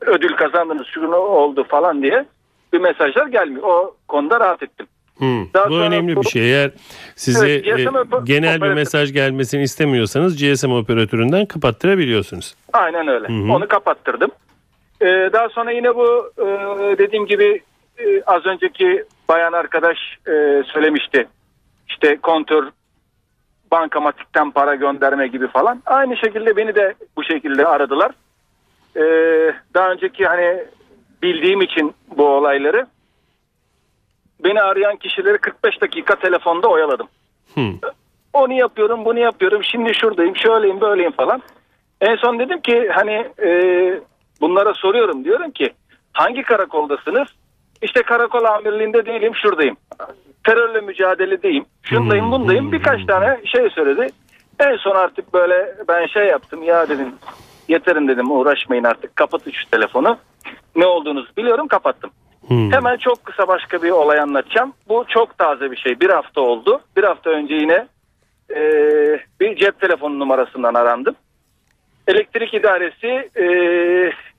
ödül 0.00 0.36
kazandınız 0.36 0.86
şunu 0.86 1.16
oldu 1.16 1.64
falan 1.64 2.02
diye 2.02 2.24
bir 2.72 2.80
mesajlar 2.80 3.26
gelmiyor. 3.26 3.62
O 3.62 3.94
konuda 4.08 4.40
rahat 4.40 4.62
ettim. 4.62 4.86
Hmm. 5.20 5.52
Daha 5.54 5.70
Bu 5.70 5.78
önemli 5.78 6.16
bu- 6.16 6.22
bir 6.22 6.28
şey. 6.28 6.42
Eğer 6.52 6.70
size 7.16 7.48
Evet, 7.50 7.64
GSM 7.64 7.96
e, 7.96 8.02
genel 8.24 8.54
bir 8.60 8.66
operatör- 8.66 8.74
mesaj 8.74 9.12
gelmesini 9.12 9.62
istemiyorsanız 9.62 10.36
GSM 10.42 10.72
operatöründen 10.72 11.46
kapattırabiliyorsunuz. 11.46 12.54
Aynen 12.72 13.08
öyle. 13.08 13.26
hı. 13.28 13.52
Onu 13.52 13.68
kapattırdım. 13.68 14.30
Ee, 15.00 15.06
daha 15.32 15.48
sonra 15.48 15.70
yine 15.70 15.94
bu 15.94 16.32
e, 16.38 16.44
dediğim 16.98 17.26
gibi 17.26 17.62
e, 17.98 18.22
az 18.26 18.46
önceki 18.46 19.04
bayan 19.28 19.52
arkadaş 19.52 19.96
e, 20.28 20.62
söylemişti. 20.72 21.26
İşte 21.88 22.16
kontör 22.16 22.64
bankamatikten 23.70 24.50
para 24.50 24.74
gönderme 24.74 25.26
gibi 25.28 25.46
falan. 25.48 25.82
Aynı 25.86 26.16
şekilde 26.16 26.56
beni 26.56 26.74
de 26.74 26.94
bu 27.16 27.24
şekilde 27.24 27.66
aradılar. 27.66 28.10
Ee, 28.96 29.00
daha 29.74 29.90
önceki 29.92 30.24
hani 30.26 30.64
bildiğim 31.22 31.60
için 31.62 31.94
bu 32.16 32.26
olayları 32.26 32.86
beni 34.44 34.62
arayan 34.62 34.96
kişileri 34.96 35.38
45 35.38 35.80
dakika 35.80 36.16
telefonda 36.16 36.68
oyaladım. 36.68 37.08
Hmm. 37.54 37.74
Onu 38.32 38.52
yapıyorum, 38.52 39.04
bunu 39.04 39.18
yapıyorum. 39.18 39.64
Şimdi 39.64 39.94
şuradayım, 39.94 40.36
şöyleyim, 40.36 40.80
böyleyim 40.80 41.12
falan. 41.12 41.42
En 42.00 42.16
son 42.16 42.38
dedim 42.38 42.60
ki 42.60 42.88
hani 42.94 43.28
e, 43.42 43.50
bunlara 44.40 44.74
soruyorum. 44.74 45.24
Diyorum 45.24 45.50
ki 45.50 45.72
hangi 46.12 46.42
karakoldasınız? 46.42 47.28
İşte 47.82 48.02
karakol 48.02 48.44
amirliğinde 48.44 49.06
değilim, 49.06 49.32
şuradayım. 49.34 49.76
Terörle 50.44 50.80
mücadeledeyim. 50.80 51.64
Şundayım, 51.82 52.32
bundayım. 52.32 52.72
Birkaç 52.72 53.06
tane 53.06 53.40
şey 53.44 53.70
söyledi. 53.70 54.12
En 54.60 54.76
son 54.76 54.96
artık 54.96 55.34
böyle 55.34 55.74
ben 55.88 56.06
şey 56.06 56.26
yaptım. 56.26 56.62
Ya 56.62 56.88
dedim 56.88 57.14
yeterin 57.68 58.08
dedim 58.08 58.30
uğraşmayın 58.30 58.84
artık. 58.84 59.16
Kapatın 59.16 59.50
şu 59.50 59.70
telefonu. 59.70 60.18
Ne 60.76 60.86
olduğunuzu 60.86 61.28
biliyorum 61.36 61.68
kapattım. 61.68 62.10
Hmm. 62.50 62.72
Hemen 62.72 62.96
çok 62.96 63.24
kısa 63.24 63.48
başka 63.48 63.82
bir 63.82 63.90
olay 63.90 64.18
anlatacağım. 64.18 64.72
Bu 64.88 65.04
çok 65.08 65.38
taze 65.38 65.70
bir 65.70 65.76
şey. 65.76 66.00
Bir 66.00 66.10
hafta 66.10 66.40
oldu. 66.40 66.80
Bir 66.96 67.04
hafta 67.04 67.30
önce 67.30 67.54
yine 67.54 67.86
e, 68.50 68.60
bir 69.40 69.56
cep 69.56 69.80
telefonu 69.80 70.18
numarasından 70.18 70.74
arandım. 70.74 71.14
Elektrik 72.08 72.54
idaresi 72.54 73.30
e, 73.36 73.46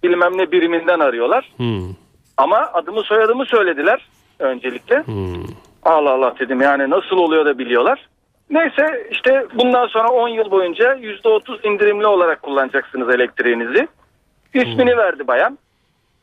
bilmem 0.03 0.37
ne 0.37 0.51
biriminden 0.51 0.99
arıyorlar. 0.99 1.51
Hmm. 1.57 1.89
Ama 2.37 2.57
adımı 2.73 3.01
soyadımı 3.01 3.45
söylediler 3.45 4.07
öncelikle. 4.39 5.03
Hmm. 5.05 5.45
Allah 5.83 6.11
Allah 6.11 6.35
dedim 6.39 6.61
yani 6.61 6.89
nasıl 6.89 7.17
oluyor 7.17 7.45
da 7.45 7.57
biliyorlar. 7.57 8.09
Neyse 8.49 9.07
işte 9.11 9.45
bundan 9.53 9.87
sonra 9.87 10.09
10 10.09 10.27
yıl 10.27 10.51
boyunca 10.51 10.95
%30 10.95 11.67
indirimli 11.67 12.07
olarak 12.07 12.41
kullanacaksınız 12.41 13.09
elektriğinizi. 13.09 13.87
İsmini 14.53 14.97
verdi 14.97 15.27
bayan. 15.27 15.57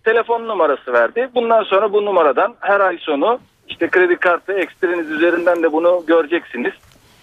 Telefon 0.05 0.49
numarası 0.49 0.93
verdi. 0.93 1.29
Bundan 1.35 1.63
sonra 1.63 1.93
bu 1.93 2.05
numaradan 2.05 2.55
her 2.61 2.81
ay 2.81 2.99
sonu 2.99 3.39
işte 3.69 3.89
kredi 3.89 4.17
kartı 4.17 4.53
ekstreniz 4.53 5.11
üzerinden 5.11 5.63
de 5.63 5.73
bunu 5.73 6.05
göreceksiniz. 6.07 6.73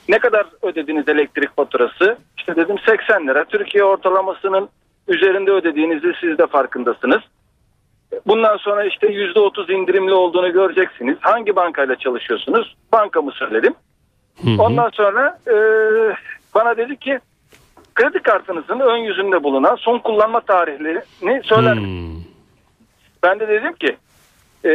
Ne 0.10 0.20
kadar 0.20 0.46
ödediniz 0.62 1.10
elektrik 1.10 1.56
faturası? 1.56 2.18
İşte 2.38 2.56
dedim 2.56 2.76
80 2.86 3.28
lira. 3.28 3.46
Türkiye 3.46 3.84
ortalamasının 3.84 4.70
üzerinde 5.08 5.52
ödediğinizi 5.52 6.14
siz 6.22 6.38
de 6.38 6.48
farkındasınız. 6.48 7.22
Bundan 8.28 8.58
sonra 8.58 8.86
işte 8.86 9.08
%30 9.08 9.72
indirimli 9.74 10.14
olduğunu 10.14 10.54
göreceksiniz. 10.54 11.18
Hangi 11.22 11.56
bankayla 11.56 11.96
çalışıyorsunuz? 11.96 12.76
Bankamı 12.94 13.32
söyledim. 13.32 13.74
Ondan 14.60 14.90
sonra 14.90 15.40
e, 15.48 15.56
bana 16.56 16.78
dedi 16.78 16.98
ki 16.98 17.20
kredi 17.96 18.20
kartınızın 18.20 18.80
ön 18.80 18.98
yüzünde 18.98 19.44
bulunan 19.44 19.76
son 19.76 20.00
kullanma 20.00 20.40
tarihlerini 20.40 21.44
söyler 21.44 21.74
misiniz? 21.74 22.26
Ben 23.26 23.40
de 23.40 23.48
dedim 23.48 23.74
ki 23.74 23.98
e, 24.66 24.72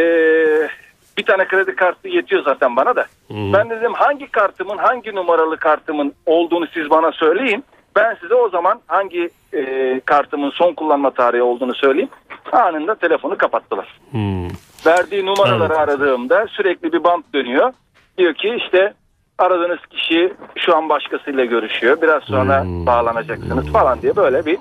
bir 1.18 1.24
tane 1.26 1.48
kredi 1.48 1.76
kartı 1.76 2.08
yetiyor 2.08 2.42
zaten 2.44 2.76
bana 2.76 2.96
da. 2.96 3.06
Hmm. 3.28 3.52
Ben 3.52 3.70
dedim 3.70 3.92
hangi 3.94 4.30
kartımın 4.30 4.78
hangi 4.78 5.14
numaralı 5.14 5.56
kartımın 5.56 6.12
olduğunu 6.26 6.66
siz 6.74 6.90
bana 6.90 7.12
söyleyin. 7.12 7.64
Ben 7.96 8.16
size 8.20 8.34
o 8.34 8.48
zaman 8.48 8.80
hangi 8.86 9.30
e, 9.54 10.00
kartımın 10.04 10.50
son 10.50 10.72
kullanma 10.74 11.10
tarihi 11.10 11.42
olduğunu 11.42 11.74
söyleyeyim. 11.74 12.08
Anında 12.52 12.94
telefonu 12.94 13.38
kapattılar. 13.38 13.98
Hmm. 14.10 14.48
Verdiği 14.86 15.26
numaraları 15.26 15.72
Evet. 15.72 15.78
aradığımda 15.88 16.46
sürekli 16.50 16.92
bir 16.92 17.04
bant 17.04 17.34
dönüyor. 17.34 17.72
Diyor 18.18 18.34
ki 18.34 18.58
işte 18.64 18.94
aradığınız 19.38 19.86
kişi 19.90 20.32
şu 20.58 20.76
an 20.76 20.88
başkasıyla 20.88 21.44
görüşüyor. 21.44 22.02
Biraz 22.02 22.22
sonra 22.22 22.62
Hmm. 22.62 22.86
bağlanacaksınız 22.86 23.72
falan 23.72 24.02
diye 24.02 24.16
böyle 24.16 24.46
bir 24.46 24.58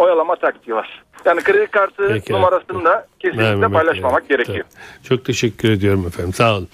oyalama 0.00 0.36
taktiği 0.36 0.74
var. 0.74 1.02
Yani 1.24 1.40
kredi 1.42 1.66
kartı 1.66 2.08
Peki. 2.08 2.32
numarasını 2.32 2.84
da 2.84 3.06
kesinlikle 3.18 3.68
paylaşmamak 3.68 4.28
gerek. 4.28 4.46
gerekiyor. 4.46 4.66
Tabii. 4.74 5.08
Çok 5.08 5.24
teşekkür 5.24 5.70
ediyorum 5.70 6.06
efendim. 6.06 6.32
Sağ 6.32 6.54
olun. 6.56 6.68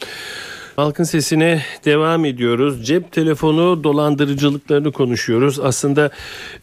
Halkın 0.76 1.04
sesine 1.04 1.62
devam 1.84 2.24
ediyoruz. 2.24 2.86
Cep 2.86 3.12
telefonu 3.12 3.84
dolandırıcılıklarını 3.84 4.92
konuşuyoruz. 4.92 5.60
Aslında 5.60 6.10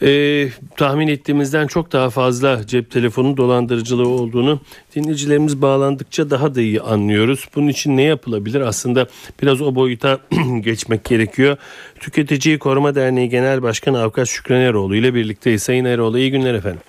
e, 0.01 0.49
tahmin 0.77 1.07
ettiğimizden 1.07 1.67
çok 1.67 1.91
daha 1.91 2.09
fazla 2.09 2.67
cep 2.67 2.91
telefonu 2.91 3.37
dolandırıcılığı 3.37 4.07
olduğunu 4.07 4.59
dinleyicilerimiz 4.95 5.61
bağlandıkça 5.61 6.29
daha 6.29 6.55
da 6.55 6.61
iyi 6.61 6.81
anlıyoruz. 6.81 7.45
Bunun 7.55 7.67
için 7.67 7.97
ne 7.97 8.03
yapılabilir? 8.03 8.61
Aslında 8.61 9.07
biraz 9.41 9.61
o 9.61 9.75
boyuta 9.75 10.19
geçmek 10.59 11.03
gerekiyor. 11.03 11.57
Tüketiciyi 11.99 12.59
Koruma 12.59 12.95
Derneği 12.95 13.29
Genel 13.29 13.61
Başkanı 13.61 14.01
Avukat 14.01 14.27
Şükran 14.27 14.61
Eroğlu 14.61 14.95
ile 14.95 15.13
birlikteyiz. 15.13 15.63
Sayın 15.63 15.85
Eroğlu 15.85 16.19
iyi 16.19 16.31
günler 16.31 16.53
efendim. 16.53 16.81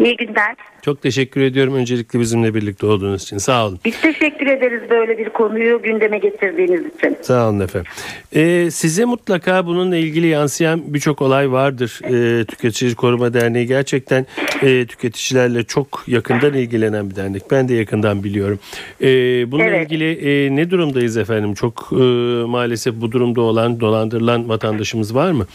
İyi 0.00 0.16
günler. 0.16 0.54
Çok 0.82 1.02
teşekkür 1.02 1.40
ediyorum 1.40 1.74
öncelikle 1.74 2.20
bizimle 2.20 2.54
birlikte 2.54 2.86
olduğunuz 2.86 3.22
için. 3.22 3.38
Sağ 3.38 3.66
olun. 3.66 3.78
Biz 3.84 4.00
teşekkür 4.00 4.46
ederiz 4.46 4.82
böyle 4.90 5.18
bir 5.18 5.28
konuyu 5.28 5.82
gündeme 5.82 6.18
getirdiğiniz 6.18 6.80
için. 6.86 7.16
Sağ 7.22 7.48
olun 7.48 7.60
efendim. 7.60 7.90
Ee, 8.34 8.68
size 8.70 9.04
mutlaka 9.04 9.66
bununla 9.66 9.96
ilgili 9.96 10.26
yansıyan 10.26 10.82
birçok 10.94 11.22
olay 11.22 11.52
vardır. 11.52 12.00
Ee, 12.04 12.44
Tüketici 12.44 12.94
Koruma 12.94 13.34
Derneği 13.34 13.66
gerçekten 13.66 14.26
e, 14.62 14.86
tüketicilerle 14.86 15.62
çok 15.64 16.04
yakından 16.06 16.54
ilgilenen 16.54 17.10
bir 17.10 17.16
dernek. 17.16 17.42
Ben 17.50 17.68
de 17.68 17.74
yakından 17.74 18.24
biliyorum. 18.24 18.58
Ee, 19.02 19.06
bununla 19.52 19.64
Evet. 19.64 19.86
ilgili 19.86 20.12
e, 20.12 20.56
ne 20.56 20.70
durumdayız 20.70 21.16
efendim? 21.16 21.54
Çok 21.54 21.88
e, 21.92 21.96
maalesef 22.46 22.94
bu 22.94 23.12
durumda 23.12 23.40
olan, 23.40 23.80
dolandırılan 23.80 24.48
vatandaşımız 24.48 25.14
var 25.14 25.30
mı? 25.30 25.46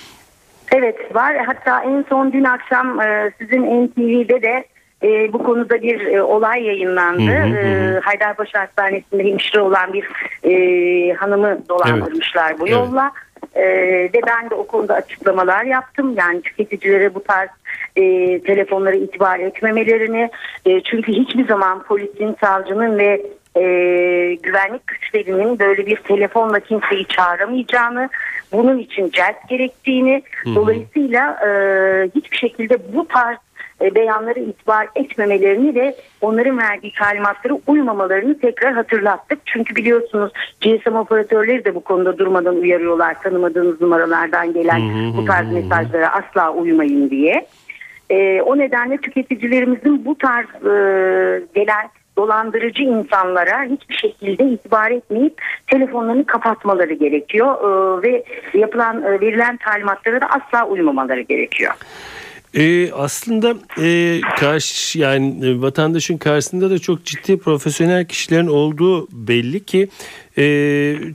Evet 0.72 1.16
var 1.16 1.38
hatta 1.38 1.84
en 1.84 2.06
son 2.10 2.34
dün 2.34 2.44
akşam 2.44 3.02
e, 3.02 3.32
sizin 3.40 3.88
NTV'de 3.88 4.42
de 4.42 4.66
e, 5.04 5.34
bu 5.34 5.44
konuda 5.44 5.82
bir 5.82 6.06
e, 6.06 6.24
olay 6.24 6.64
yayınlandı. 6.64 7.32
Hı 7.32 7.44
hı 7.44 7.54
hı. 7.54 7.58
E, 7.58 8.00
Haydarpaşa 8.00 8.60
Hastanesi'nde 8.60 9.24
hemşire 9.24 9.62
olan 9.62 9.94
bir 9.94 10.08
e, 10.44 11.14
hanımı 11.14 11.60
dolandırmışlar 11.70 12.60
bu 12.60 12.68
Evet. 12.68 12.72
yolla. 12.72 13.12
E, 13.56 13.64
ve 14.14 14.22
ben 14.28 14.50
de 14.50 14.56
o 14.56 14.68
konuda 14.68 14.94
açıklamalar 14.94 15.64
yaptım. 15.64 16.16
Yani 16.18 16.42
tüketicilere 16.42 17.16
bu 17.16 17.24
tarz 17.24 17.50
e, 17.96 18.04
telefonlara 18.40 18.96
itibar 18.96 19.40
etmemelerini 19.40 20.30
e, 20.66 20.82
çünkü 20.82 21.12
hiçbir 21.12 21.48
zaman 21.48 21.84
polisin, 21.84 22.36
savcının 22.42 22.98
ve 22.98 23.22
e, 23.56 23.62
güvenlik 24.44 24.88
güçlerinin 24.88 25.60
böyle 25.60 25.86
bir 25.86 25.96
telefonla 25.96 26.60
kimseyi 26.60 27.06
çağıramayacağını, 27.08 28.10
bunun 28.52 28.78
için 28.78 29.10
celp 29.10 29.50
gerektiğini, 29.50 30.24
dolayısıyla 30.56 31.32
e, 31.32 31.50
hiçbir 32.16 32.38
şekilde 32.38 32.94
bu 32.94 33.08
tarz 33.08 33.38
e, 33.82 33.96
beyanlara 33.96 34.40
itibar 34.40 34.88
etmemelerini 34.96 35.76
ve 35.76 35.96
onların 36.22 36.58
verdiği 36.58 36.94
talimatlara 36.94 37.54
uymamalarını 37.68 38.40
tekrar 38.40 38.74
hatırlattık. 38.74 39.40
Çünkü 39.46 39.76
biliyorsunuz 39.76 40.32
GSM 40.62 40.96
operatörleri 40.96 41.66
de 41.66 41.76
bu 41.76 41.80
konuda 41.80 42.18
durmadan 42.18 42.56
uyarıyorlar 42.56 43.22
tanımadığınız 43.22 43.82
numaralardan 43.82 44.54
gelen 44.54 44.82
bu 45.18 45.26
tarz 45.26 45.52
mesajlara 45.52 46.14
asla 46.14 46.52
uymayın 46.54 47.10
diye. 47.10 47.46
E, 48.10 48.42
o 48.42 48.58
nedenle 48.58 48.98
tüketicilerimizin 48.98 50.06
bu 50.06 50.18
tarz 50.18 50.48
e, 50.48 50.72
gelen 51.56 51.90
dolandırıcı 52.20 52.84
insanlara 52.84 53.64
hiçbir 53.64 53.96
şekilde 53.96 54.44
itibar 54.44 54.92
etmeyip 54.92 55.42
telefonlarını 55.68 56.26
kapatmaları 56.26 56.94
gerekiyor 56.94 57.56
E, 57.60 58.02
ve 58.04 58.24
yapılan 58.54 59.04
e, 59.04 59.22
verilen 59.22 59.58
talimatlara 59.58 60.22
da 60.22 60.26
asla 60.30 60.68
uymamaları 60.68 61.22
gerekiyor. 61.22 61.74
Ee, 62.54 62.92
aslında 62.92 63.54
e, 63.82 64.20
karşı 64.40 65.00
yani 65.00 65.46
e, 65.46 65.62
vatandaşın 65.62 66.18
karşısında 66.18 66.70
da 66.70 66.80
çok 66.80 67.06
ciddi 67.06 67.40
profesyonel 67.40 68.06
kişilerin 68.06 68.48
olduğu 68.48 69.08
belli 69.12 69.66
ki 69.66 69.90
e, 70.38 70.44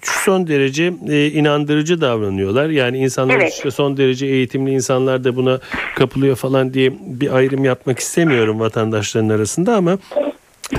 son 0.02 0.46
derece 0.46 0.92
e, 1.08 1.26
inandırıcı 1.26 2.00
davranıyorlar. 2.00 2.68
Yani 2.68 2.98
insanlar 2.98 3.34
Evet. 3.34 3.52
işte 3.52 3.70
son 3.70 3.96
derece 3.96 4.26
eğitimli 4.26 4.70
insanlar 4.70 5.24
da 5.24 5.36
buna 5.36 5.60
kapılıyor 5.96 6.36
falan 6.36 6.74
diye 6.74 6.92
bir 7.00 7.36
ayrım 7.36 7.64
yapmak 7.64 7.98
istemiyorum 7.98 8.60
vatandaşların 8.60 9.28
arasında 9.28 9.76
ama 9.76 9.98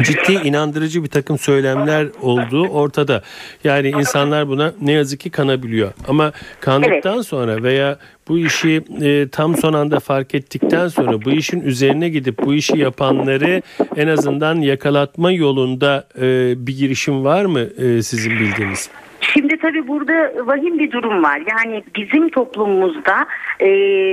ciddi 0.04 0.48
inandırıcı 0.48 1.04
bir 1.04 1.10
takım 1.10 1.38
söylemler 1.38 2.08
olduğu 2.21 2.67
ortada. 2.67 3.24
Yani 3.63 3.89
insanlar 3.89 4.48
buna 4.48 4.74
ne 4.82 4.91
yazık 4.91 5.19
ki 5.19 5.30
kanabiliyor. 5.30 5.91
Ama 6.08 6.32
kandıktan 6.60 7.21
sonra 7.21 7.63
veya 7.63 7.98
bu 8.28 8.39
işi 8.39 8.84
e, 9.02 9.28
tam 9.32 9.58
son 9.58 9.74
anda 9.74 10.00
fark 10.00 10.36
ettikten 10.36 10.88
sonra 10.88 11.26
bu 11.26 11.32
işin 11.32 11.62
üzerine 11.62 12.10
gidip 12.10 12.45
bu 12.45 12.54
işi 12.54 12.78
yapanları 12.78 13.62
en 13.95 14.08
azından 14.08 14.56
yakalatma 14.56 15.32
yolunda 15.32 16.08
e, 16.17 16.54
bir 16.67 16.78
girişim 16.78 17.24
var 17.24 17.45
mı 17.45 17.60
e, 17.60 18.02
sizin 18.02 18.32
bildiğiniz? 18.32 18.89
Şimdi 19.33 19.57
tabii 19.57 19.88
burada 19.88 20.31
vahim 20.45 20.79
bir 20.79 20.91
durum 20.91 21.23
var. 21.23 21.41
Yani 21.51 21.83
bizim 21.95 22.29
toplumumuzda 22.29 23.25
e, 23.59 23.67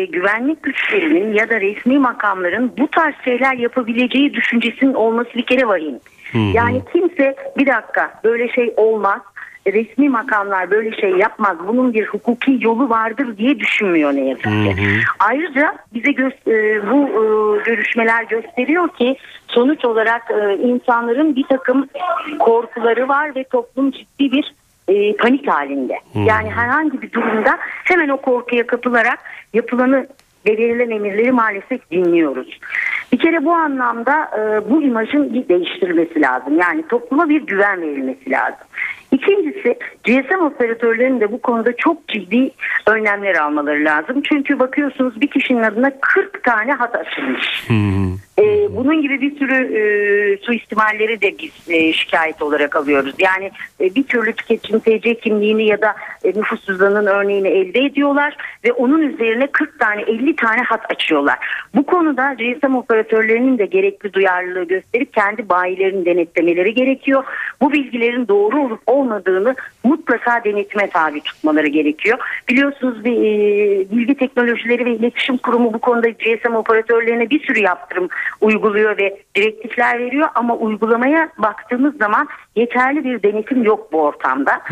güvenlik 0.05 0.62
güçlerinin 0.62 1.35
ya 1.35 1.51
da 1.51 1.61
resmi 1.61 1.98
makamların 1.98 2.72
bu 2.79 2.88
tarz 2.88 3.14
şeyler 3.25 3.55
yapabileceği 3.55 4.35
düşüncesinin 4.35 4.94
olması 4.94 5.31
bir 5.35 5.42
kere 5.42 5.68
vahim. 5.68 5.98
Yani 6.55 6.83
kimse 6.92 7.35
bir 7.59 7.66
dakika 7.66 8.20
böyle 8.25 8.48
şey 8.48 8.75
olmaz. 8.77 9.20
Resmi 9.66 10.09
makamlar 10.09 10.70
böyle 10.70 11.01
şey 11.01 11.11
yapmaz. 11.11 11.57
Bunun 11.68 11.94
bir 11.94 12.07
hukuki 12.07 12.59
yolu 12.61 12.90
vardır 12.90 13.37
diye 13.37 13.59
düşünmüyor 13.59 14.12
ne 14.12 14.25
yazık 14.29 14.44
ki. 14.44 14.75
Ayrıca 15.18 15.75
bize 15.94 16.11
gö- 16.11 16.51
e, 16.51 16.90
bu 16.90 17.09
e, 17.09 17.62
görüşmeler 17.64 18.25
gösteriyor 18.25 18.88
ki 18.88 19.16
sonuç 19.48 19.85
olarak 19.85 20.22
e, 20.31 20.55
insanların 20.55 21.37
bir 21.37 21.44
takım 21.44 21.88
korkuları 22.38 23.09
var 23.09 23.35
ve 23.37 23.44
toplum 23.44 23.90
ciddi 23.90 24.33
bir 24.33 24.55
e, 24.93 25.17
panik 25.17 25.49
halinde. 25.49 25.99
Yani 26.15 26.51
herhangi 26.51 27.03
bir 27.03 27.13
durumda 27.13 27.59
hemen 27.63 28.09
o 28.09 28.17
korkuya 28.17 28.67
kapılarak 28.67 29.19
yapılanı 29.53 30.07
ve 30.47 30.59
verilen 30.59 30.91
emirleri 30.91 31.33
maalesef 31.33 31.91
dinliyoruz. 31.91 32.59
Bir 33.13 33.19
kere 33.19 33.45
bu 33.45 33.53
anlamda 33.53 34.31
e, 34.39 34.71
bu 34.71 34.83
imajın 34.83 35.35
bir 35.35 35.49
değiştirilmesi 35.49 36.21
lazım. 36.21 36.59
Yani 36.59 36.89
topluma 36.89 37.29
bir 37.29 37.43
güven 37.43 37.83
verilmesi 37.83 38.31
lazım. 38.31 38.67
İkincisi 39.13 39.79
GSM 40.05 40.45
operatörlerinin 40.45 41.21
de 41.21 41.33
bu 41.33 41.43
konuda 41.43 41.77
çok 41.77 42.09
ciddi 42.09 42.51
önlemler 42.87 43.35
almaları 43.35 43.85
lazım. 43.85 44.23
Çünkü 44.23 44.59
bakıyorsunuz 44.59 45.21
bir 45.21 45.27
kişinin 45.27 45.63
adına 45.63 45.91
40 46.01 46.45
tane 46.45 46.73
hat 46.73 46.95
açılmış. 46.97 47.71
E, 48.39 48.62
bunun 48.77 49.03
gibi 49.03 49.21
bir 49.21 49.37
sürü 49.37 49.55
e, 49.55 49.83
suistimalleri 50.37 51.21
de 51.21 51.39
biz 51.39 51.71
e, 51.71 51.93
şikayet 51.93 52.43
olarak 52.43 52.77
alıyoruz. 52.77 53.15
Yani 53.19 53.51
e, 53.81 53.95
bir 53.95 54.03
türlü 54.03 54.33
tüketicinin 54.33 54.79
TC 54.79 55.15
kimliğini 55.15 55.67
ya 55.67 55.83
da 55.83 55.95
e, 56.25 56.29
nüfus 56.29 56.67
cüzdanının 56.67 57.07
örneğini 57.07 57.49
elde 57.49 57.85
ediyorlar 57.85 58.37
ve 58.65 58.73
onun 58.73 59.01
üzerine 59.03 59.47
40 59.47 59.79
tane 59.79 60.03
50 60.03 60.37
tane 60.37 60.63
hat 60.63 60.91
açıyorlar. 60.91 61.39
Bu 61.75 61.87
konuda 61.87 62.35
GSM 62.35 62.75
operatörlerinin 62.75 63.59
de 63.59 63.67
gerekli 63.67 64.13
duyarlılığı 64.13 64.65
gösterip 64.65 65.13
kendi 65.13 65.49
bayilerini 65.49 66.05
denetlemeleri 66.05 66.75
gerekiyor. 66.75 67.25
Bu 67.61 67.73
bilgilerin 67.73 68.29
doğru 68.29 68.61
olup 68.61 68.81
olmadığını 68.87 69.55
mutlaka 69.85 70.45
denetime 70.45 70.91
tabi 70.91 71.21
tutmaları 71.21 71.67
gerekiyor. 71.67 72.19
Biliyorsunuz 72.49 73.05
bir 73.05 73.13
e, 73.13 73.91
Bilgi 73.91 74.15
Teknolojileri 74.15 74.85
ve 74.85 74.91
İletişim 74.91 75.37
Kurumu 75.37 75.75
bu 75.75 75.79
konuda 75.79 76.09
GSM 76.09 76.55
operatörlerine 76.55 77.31
bir 77.31 77.47
sürü 77.47 77.61
yaptırım 77.61 78.09
uyguluyor 78.62 78.98
ve 78.98 79.22
direktifler 79.35 79.98
veriyor 79.98 80.29
ama 80.35 80.57
uygulamaya 80.57 81.29
baktığımız 81.38 81.96
zaman 81.96 82.29
yeterli 82.57 83.05
bir 83.05 83.23
denetim 83.23 83.62
yok 83.62 83.93
bu 83.93 84.03
ortamda. 84.03 84.62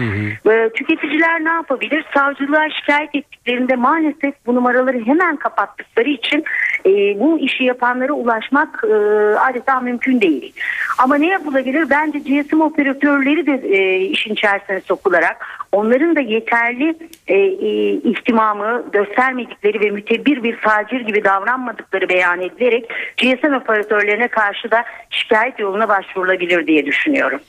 Ee, 0.51 0.71
tüketiciler 0.75 1.45
ne 1.45 1.49
yapabilir? 1.49 2.05
Savcılığa 2.15 2.71
şikayet 2.71 3.15
ettiklerinde 3.15 3.77
maalesef 3.77 4.35
bu 4.47 4.55
numaraları 4.55 5.07
hemen 5.07 5.37
kapattıkları 5.37 6.09
için 6.09 6.45
e, 6.87 6.91
bu 7.21 7.39
işi 7.39 7.65
yapanlara 7.65 8.13
ulaşmak 8.13 8.85
e, 8.85 8.95
adeta 9.39 9.81
mümkün 9.81 10.21
değil. 10.21 10.53
Ama 10.99 11.15
ne 11.17 11.27
yapılabilir? 11.27 11.91
Bence 11.91 12.19
GSM 12.19 12.61
operatörleri 12.61 13.47
de 13.47 13.77
e, 13.77 14.01
işin 14.01 14.33
içerisine 14.33 14.81
sokularak 14.81 15.47
onların 15.73 16.17
da 16.17 16.21
yeterli 16.21 16.95
e, 17.29 17.35
e, 17.37 17.93
ihtimamı 17.93 18.85
göstermedikleri 18.93 19.81
ve 19.81 19.91
mütebbir 19.91 20.43
bir 20.43 20.57
facir 20.57 21.01
gibi 21.01 21.25
davranmadıkları 21.25 22.09
beyan 22.09 22.41
edilerek 22.41 22.93
GSM 23.17 23.55
operatörlerine 23.55 24.29
karşı 24.29 24.71
da 24.71 24.85
şikayet 25.11 25.59
yoluna 25.59 25.89
başvurulabilir 25.89 26.67
diye 26.67 26.87
düşünüyorum. 26.87 27.41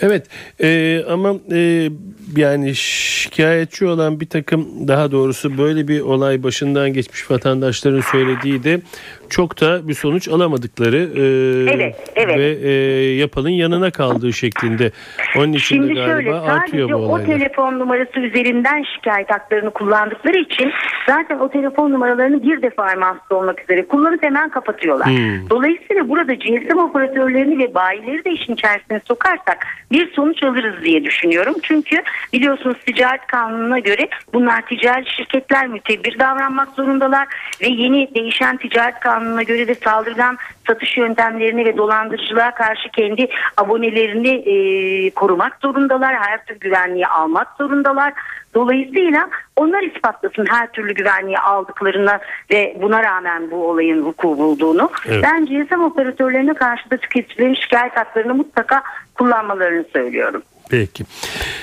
Evet 0.00 0.26
e, 0.60 1.00
ama 1.08 1.34
e, 1.52 1.90
yani 2.36 2.74
şikayetçi 2.74 3.86
olan 3.86 4.20
bir 4.20 4.26
takım 4.26 4.88
daha 4.88 5.10
doğrusu 5.10 5.58
böyle 5.58 5.88
bir 5.88 6.00
olay 6.00 6.42
başından 6.42 6.92
geçmiş 6.92 7.30
vatandaşların 7.30 8.00
söylediği 8.00 8.64
de 8.64 8.80
çok 9.30 9.60
da 9.60 9.88
bir 9.88 9.94
sonuç 9.94 10.28
alamadıkları 10.28 10.96
e, 10.96 11.40
Evet, 11.74 12.12
evet. 12.16 12.38
ve 12.38 12.68
e, 12.68 12.72
yapalın 13.14 13.48
yanına 13.48 13.90
kaldığı 13.90 14.32
şeklinde. 14.32 14.90
Onun 15.36 15.52
için 15.52 15.76
Şimdi 15.76 15.88
de 15.88 15.94
galiba 15.94 16.16
şöyle 16.16 16.32
artıyor 16.32 16.88
bu 16.88 16.94
o 16.94 16.98
olaylar. 16.98 17.26
telefon 17.26 17.78
numarası 17.78 18.20
üzerinden 18.20 18.84
şikayet 18.94 19.30
haklarını 19.30 19.70
kullandıkları 19.70 20.38
için 20.38 20.72
zaten 21.06 21.38
o 21.38 21.48
telefon 21.48 21.90
numaralarını 21.90 22.42
bir 22.42 22.62
defa 22.62 22.94
mahsus 22.94 23.32
olmak 23.32 23.62
üzere 23.62 23.86
kullanıp 23.86 24.22
hemen 24.22 24.48
kapatıyorlar. 24.48 25.06
Hmm. 25.08 25.50
Dolayısıyla 25.50 26.08
burada 26.08 26.34
GSM 26.34 26.78
operatörlerini 26.78 27.58
ve 27.58 27.74
bayileri 27.74 28.24
de 28.24 28.30
işin 28.30 28.54
içerisine 28.54 29.00
sokarsak 29.08 29.66
bir 29.92 30.12
sonuç 30.12 30.42
alırız 30.42 30.84
diye 30.84 31.04
düşünüyorum. 31.04 31.54
Çünkü 31.62 31.96
biliyorsunuz 32.32 32.76
ticaret 32.86 33.26
kanununa 33.26 33.78
göre 33.78 34.08
bunlar 34.34 34.66
ticari 34.66 35.04
şirketler 35.16 35.66
mütebbir 35.68 36.18
davranmak 36.18 36.68
zorundalar 36.68 37.28
ve 37.62 37.68
yeni 37.68 38.14
değişen 38.14 38.56
ticaret 38.56 39.00
kanununa 39.20 39.42
göre 39.42 39.68
de 39.68 39.74
saldırgan 39.74 40.38
satış 40.66 40.96
yöntemlerini 40.96 41.64
ve 41.64 41.76
dolandırıcılığa 41.76 42.54
karşı 42.54 42.88
kendi 42.88 43.28
abonelerini 43.56 44.28
e, 44.28 45.10
korumak 45.10 45.58
zorundalar. 45.62 46.14
Her 46.14 46.44
türlü 46.44 46.58
güvenliği 46.58 47.06
almak 47.06 47.48
zorundalar. 47.58 48.12
Dolayısıyla 48.54 49.28
onlar 49.56 49.82
ispatlasın 49.82 50.46
her 50.46 50.72
türlü 50.72 50.94
güvenliği 50.94 51.38
aldıklarını 51.38 52.18
ve 52.50 52.76
buna 52.82 53.02
rağmen 53.02 53.50
bu 53.50 53.68
olayın 53.68 54.04
vuku 54.04 54.38
bulduğunu. 54.38 54.90
Evet. 55.08 55.24
Ben 55.24 55.46
GSM 55.46 55.80
operatörlerine 55.80 56.54
karşı 56.54 56.90
da 56.90 56.96
tüketicilerin 56.96 57.54
şikayet 57.54 57.96
haklarını 57.96 58.34
mutlaka 58.34 58.82
kullanmalarını 59.14 59.84
söylüyorum. 59.92 60.42
Peki. 60.70 61.04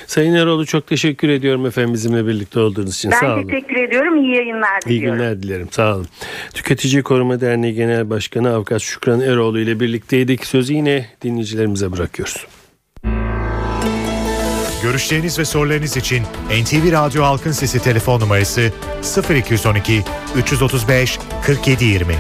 Sayın 0.07 0.33
Eroğlu 0.33 0.65
çok 0.65 0.87
teşekkür 0.87 1.29
ediyorum 1.29 1.65
efendim 1.65 1.93
bizimle 1.93 2.27
birlikte 2.27 2.59
olduğunuz 2.59 2.95
için. 2.95 3.11
Ben 3.11 3.19
Sağ 3.19 3.33
olun. 3.35 3.47
teşekkür 3.47 3.75
ediyorum. 3.75 4.17
İyi 4.23 4.35
yayınlar 4.35 4.79
İyi 4.85 4.89
diliyorum. 4.89 5.17
günler 5.19 5.43
dilerim. 5.43 5.67
Sağ 5.71 5.95
olun. 5.95 6.07
Tüketici 6.53 7.03
Koruma 7.03 7.41
Derneği 7.41 7.73
Genel 7.73 8.09
Başkanı 8.09 8.53
Avukat 8.53 8.81
Şükran 8.81 9.21
Eroğlu 9.21 9.59
ile 9.59 9.79
birlikteydik. 9.79 10.45
Sözü 10.45 10.73
yine 10.73 11.05
dinleyicilerimize 11.23 11.91
bırakıyoruz. 11.91 12.47
Görüşleriniz 14.83 15.39
ve 15.39 15.45
sorularınız 15.45 15.97
için 15.97 16.23
NTV 16.63 16.91
Radyo 16.91 17.23
Halkın 17.23 17.51
Sesi 17.51 17.83
telefon 17.83 18.19
numarası 18.19 18.71
0212 19.35 20.03
335 20.37 21.19
4720. 21.47 22.15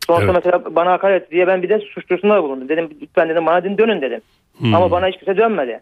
Sonuçta 0.07 0.31
Evet. 0.31 0.45
mesela 0.45 0.75
bana 0.75 0.91
hakaret 0.91 1.31
diye 1.31 1.47
ben 1.47 1.63
bir 1.63 1.69
de 1.69 1.79
suçlusunda 1.79 2.35
da 2.35 2.43
bulundum. 2.43 2.69
Dedim 2.69 2.89
lütfen 3.01 3.29
dedim 3.29 3.45
bana 3.45 3.63
dedim, 3.63 3.77
dönün 3.77 4.01
dedim. 4.01 4.21
Hmm. 4.57 4.75
Ama 4.75 4.91
bana 4.91 5.07
hiç 5.07 5.17
kimse 5.17 5.37
dönmedi. 5.37 5.81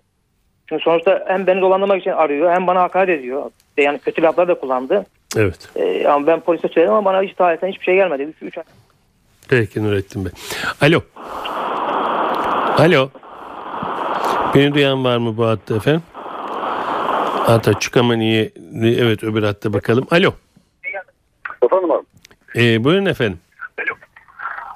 Çünkü 0.69 0.83
sonuçta 0.83 1.25
hem 1.27 1.47
beni 1.47 1.61
dolandırmak 1.61 2.01
için 2.01 2.11
arıyor 2.11 2.51
hem 2.51 2.67
bana 2.67 2.81
hakaret 2.81 3.19
ediyor. 3.19 3.51
Yani 3.77 3.99
kötü 3.99 4.21
laflar 4.21 4.47
da 4.47 4.53
kullandı. 4.53 5.05
Evet. 5.37 5.69
Ee, 5.75 6.07
ama 6.07 6.27
ben 6.27 6.39
polise 6.39 6.67
söyledim 6.67 6.93
ama 6.93 7.05
bana 7.05 7.21
hiç 7.21 7.33
tarihten 7.33 7.67
hiçbir 7.67 7.83
şey 7.83 7.95
gelmedi. 7.95 8.23
3 8.23 8.35
üç 8.41 8.57
ay. 8.57 8.63
Peki 9.49 9.83
Nurettin 9.83 10.25
Bey. 10.25 10.31
Alo. 10.81 11.01
Alo. 12.77 13.09
Beni 14.55 14.73
duyan 14.73 15.03
var 15.03 15.17
mı 15.17 15.37
bu 15.37 15.45
hatta 15.45 15.75
efendim? 15.75 16.01
Hatta 17.45 17.79
çık 17.79 17.97
ama 17.97 18.13
niye? 18.15 18.51
Evet 18.83 19.23
öbür 19.23 19.43
hatta 19.43 19.73
bakalım. 19.73 20.07
Alo. 20.11 20.31
Efendim 21.63 21.91
abi. 21.91 22.05
Ee, 22.55 22.83
buyurun 22.83 23.05
efendim. 23.05 23.39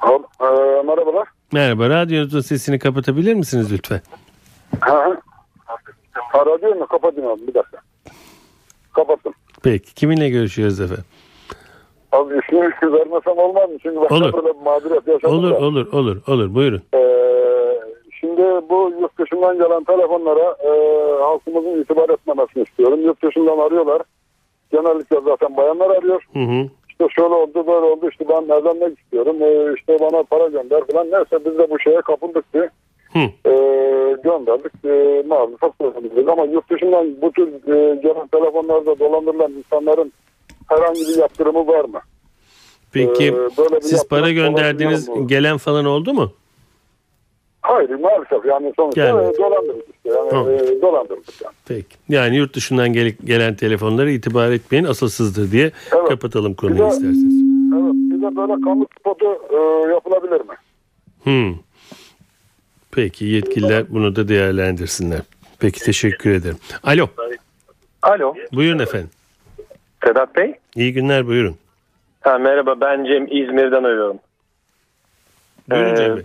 Al, 0.02 0.20
e, 0.42 0.46
merhabalar. 0.84 1.28
Merhaba. 1.54 1.90
Radyonuzun 1.90 2.42
sesini 2.42 2.80
kapatabilir 2.80 3.34
misiniz 3.34 3.72
lütfen? 3.74 4.02
Ha, 4.80 4.94
ha. 4.94 5.18
Ha, 6.14 6.46
radyoyu 6.46 6.76
mu? 6.76 6.88
Kapatayım 6.88 7.30
abi 7.32 7.48
bir 7.48 7.54
dakika. 7.54 7.78
Kapattım. 8.94 9.34
Peki. 9.64 9.94
Kiminle 9.94 10.30
görüşüyoruz 10.30 10.82
efendim? 10.82 11.04
Abi 12.12 12.34
ismini 12.44 12.94
vermesem 12.94 13.38
olmaz 13.38 13.70
mı? 13.70 13.78
Çünkü 13.84 14.02
başka 14.02 14.16
Olur. 14.16 14.34
böyle 14.34 14.48
bir 14.60 14.64
mağduriyet 14.64 15.08
yaşadım 15.08 15.30
Olur 15.40 15.52
da. 15.52 15.58
olur 15.58 15.88
olur 15.94 16.22
olur. 16.28 16.54
Buyurun. 16.56 16.82
Ee, 16.94 16.98
şimdi 18.36 18.70
bu 18.70 18.92
yurt 19.02 19.20
dışından 19.20 19.58
gelen 19.58 19.84
telefonlara 19.84 20.56
e, 20.64 20.70
halkımızın 21.24 21.82
itibar 21.82 22.10
etmemesini 22.10 22.64
istiyorum. 22.64 23.02
Yurt 23.02 23.24
dışından 23.24 23.58
arıyorlar. 23.58 24.02
Genellikle 24.72 25.22
zaten 25.26 25.58
bayanlar 25.58 25.90
arıyor. 25.90 26.24
Hı 26.34 26.40
hı. 26.40 26.70
İşte 26.90 27.08
şöyle 27.16 27.34
oldu 27.34 27.68
böyle 27.68 27.86
oldu 27.86 28.10
işte 28.12 28.26
ben 28.30 28.42
evlenmek 28.56 29.00
istiyorum. 29.00 29.36
Ee, 29.42 29.74
işte 29.78 29.98
bana 30.00 30.24
para 30.24 30.48
gönder 30.48 30.84
falan. 30.92 31.08
Neyse 31.12 31.46
biz 31.46 31.58
de 31.58 31.70
bu 31.70 31.80
şeye 31.80 32.02
kapıldık 32.02 32.54
diye. 32.54 32.70
Hı. 33.14 33.20
Ee, 33.20 34.16
gönderdik. 34.24 34.72
Ee, 34.86 35.24
maalesef 35.28 35.72
söyledik. 35.82 36.30
Ama 36.30 36.44
yurt 36.46 36.70
dışından 36.70 37.22
bu 37.22 37.32
tür 37.32 37.48
e, 37.48 37.96
gelen 37.96 38.28
telefonlarda 38.28 39.00
dolandırılan 39.00 39.52
insanların 39.52 40.14
herhangi 40.70 41.00
bir 41.00 41.18
yaptırımı 41.18 41.68
var 41.68 41.86
mı? 41.86 42.00
Peki 42.94 43.26
Ee, 43.26 43.82
siz 43.82 44.08
para 44.08 44.26
mu? 44.26 45.28
gelen 45.28 45.58
falan 45.58 45.86
oldu 45.86 46.14
mu? 46.14 46.32
Hayır 47.68 47.90
maalesef 47.90 48.46
yani 48.46 48.74
sonuçta 48.76 49.08
dolandırdık 49.38 49.86
işte. 49.96 50.10
Yani 50.10 50.30
Tamam. 50.30 50.50
e, 50.50 50.82
dolandırdık 50.82 51.42
yani. 51.44 51.54
Peki. 51.68 51.96
Yani 52.10 52.36
yurt 52.38 52.56
dışından 52.56 52.94
gel- 52.94 53.16
gelen 53.26 53.56
telefonlara 53.56 54.10
itibar 54.10 54.52
etmeyin 54.52 54.84
asılsızdır 54.86 55.52
diye 55.52 55.72
Evet. 55.96 56.08
kapatalım 56.10 56.52
Bir 56.52 56.58
konuyu 56.58 56.80
de- 56.80 56.88
isterseniz. 56.88 57.34
Evet 57.74 57.94
bir 57.94 58.22
de 58.22 58.36
böyle 58.36 58.62
kamu 58.62 58.88
spotu 59.00 59.26
e, 59.26 59.92
yapılabilir 59.94 60.42
mi? 60.42 60.56
Hmm. 61.24 61.56
Peki 62.92 63.26
yetkililer 63.26 63.86
bunu 63.90 64.16
da 64.16 64.28
değerlendirsinler. 64.28 65.20
Peki 65.60 65.80
teşekkür 65.84 66.32
ederim. 66.32 66.58
Alo. 66.84 67.08
Alo, 68.02 68.36
Buyurun 68.54 68.80
efendim. 68.80 69.10
Sedat 70.06 70.36
Bey. 70.36 70.54
İyi 70.76 70.94
günler 70.94 71.28
buyurun. 71.28 71.56
Ha, 72.22 72.38
merhaba, 72.38 72.82
ben 72.82 73.06
Cem 73.06 73.24
İzmir'den 73.28 73.84
arıyorum. 73.84 74.18
Buyurun 75.70 75.94
Ee, 75.94 75.96
Cem 75.98 76.18
Bey. 76.18 76.24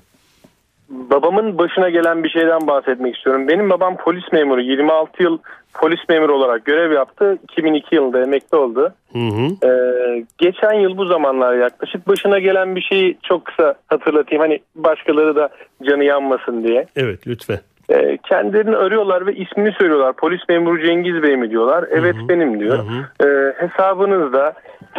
Babamın 0.91 1.59
başına 1.59 1.89
gelen 1.89 2.25
bir 2.25 2.29
şeyden 2.29 2.67
bahsetmek 2.67 3.17
istiyorum. 3.17 3.49
Benim 3.49 3.71
babam 3.71 3.97
polis 3.97 4.33
memuru. 4.33 4.61
26 4.61 5.23
yıl 5.23 5.39
polis 5.75 6.01
memuru 6.09 6.37
olarak 6.37 6.65
görev 6.65 6.93
yaptı. 6.93 7.39
2002 7.43 7.95
yılında 7.95 8.23
emekli 8.23 8.57
oldu. 8.57 8.93
Hı 9.13 9.19
hı. 9.19 9.67
Ee, 9.69 10.25
geçen 10.39 10.73
yıl 10.73 10.97
bu 10.97 11.07
zamanlar 11.07 11.55
yaklaşık 11.55 12.09
başına 12.09 12.39
gelen 12.39 12.77
bir 12.77 12.81
şeyi 12.81 13.19
çok 13.23 13.45
kısa 13.45 13.75
hatırlatayım. 13.87 14.43
Hani 14.43 14.61
başkaları 14.75 15.37
da 15.37 15.49
canı 15.83 16.05
yanmasın 16.05 16.65
diye. 16.65 16.87
Evet 16.97 17.27
lütfen. 17.27 17.59
Ee, 17.91 18.19
kendilerini 18.29 18.77
arıyorlar 18.77 19.27
ve 19.27 19.35
ismini 19.35 19.73
söylüyorlar. 19.73 20.13
Polis 20.13 20.41
memuru 20.49 20.83
Cengiz 20.83 21.23
Bey 21.23 21.37
mi 21.37 21.51
diyorlar. 21.51 21.85
Evet 21.91 22.17
benim 22.29 22.61
diyor. 22.61 22.79
Hı 22.79 23.27
Ee, 23.27 23.53
hesabınızda 23.67 24.53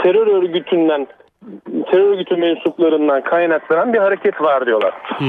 terör 0.04 0.28
örgütünden 0.28 1.08
terör 1.92 2.14
örgütü 2.14 2.36
mensuplarından 2.36 3.22
kaynaklanan 3.22 3.94
bir 3.94 4.00
hareket 4.00 4.42
var 4.42 4.66
diyorlar. 4.66 4.94
Hı. 5.04 5.26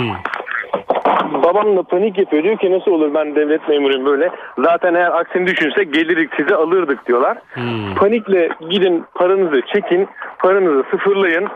Babam 1.44 1.76
da 1.76 1.82
panik 1.82 2.18
yapıyor. 2.18 2.44
Diyor 2.44 2.58
ki 2.58 2.72
nasıl 2.72 2.90
olur 2.90 3.14
ben 3.14 3.34
devlet 3.34 3.68
memuruyum 3.68 4.06
böyle. 4.06 4.30
Zaten 4.58 4.94
eğer 4.94 5.20
aksini 5.20 5.46
düşünse 5.46 5.84
gelirdik 5.84 6.30
sizi 6.36 6.54
alırdık 6.54 7.06
diyorlar. 7.06 7.38
Hmm. 7.54 7.94
Panikle 7.94 8.48
gidin 8.70 9.04
paranızı 9.14 9.62
çekin. 9.72 10.08
Paranızı 10.38 10.84
sıfırlayın. 10.90 11.48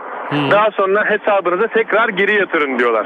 Daha 0.51 0.71
sonra 0.71 1.05
hesabınıza 1.05 1.67
tekrar 1.67 2.09
geri 2.09 2.33
yatırın 2.39 2.79
diyorlar. 2.79 3.05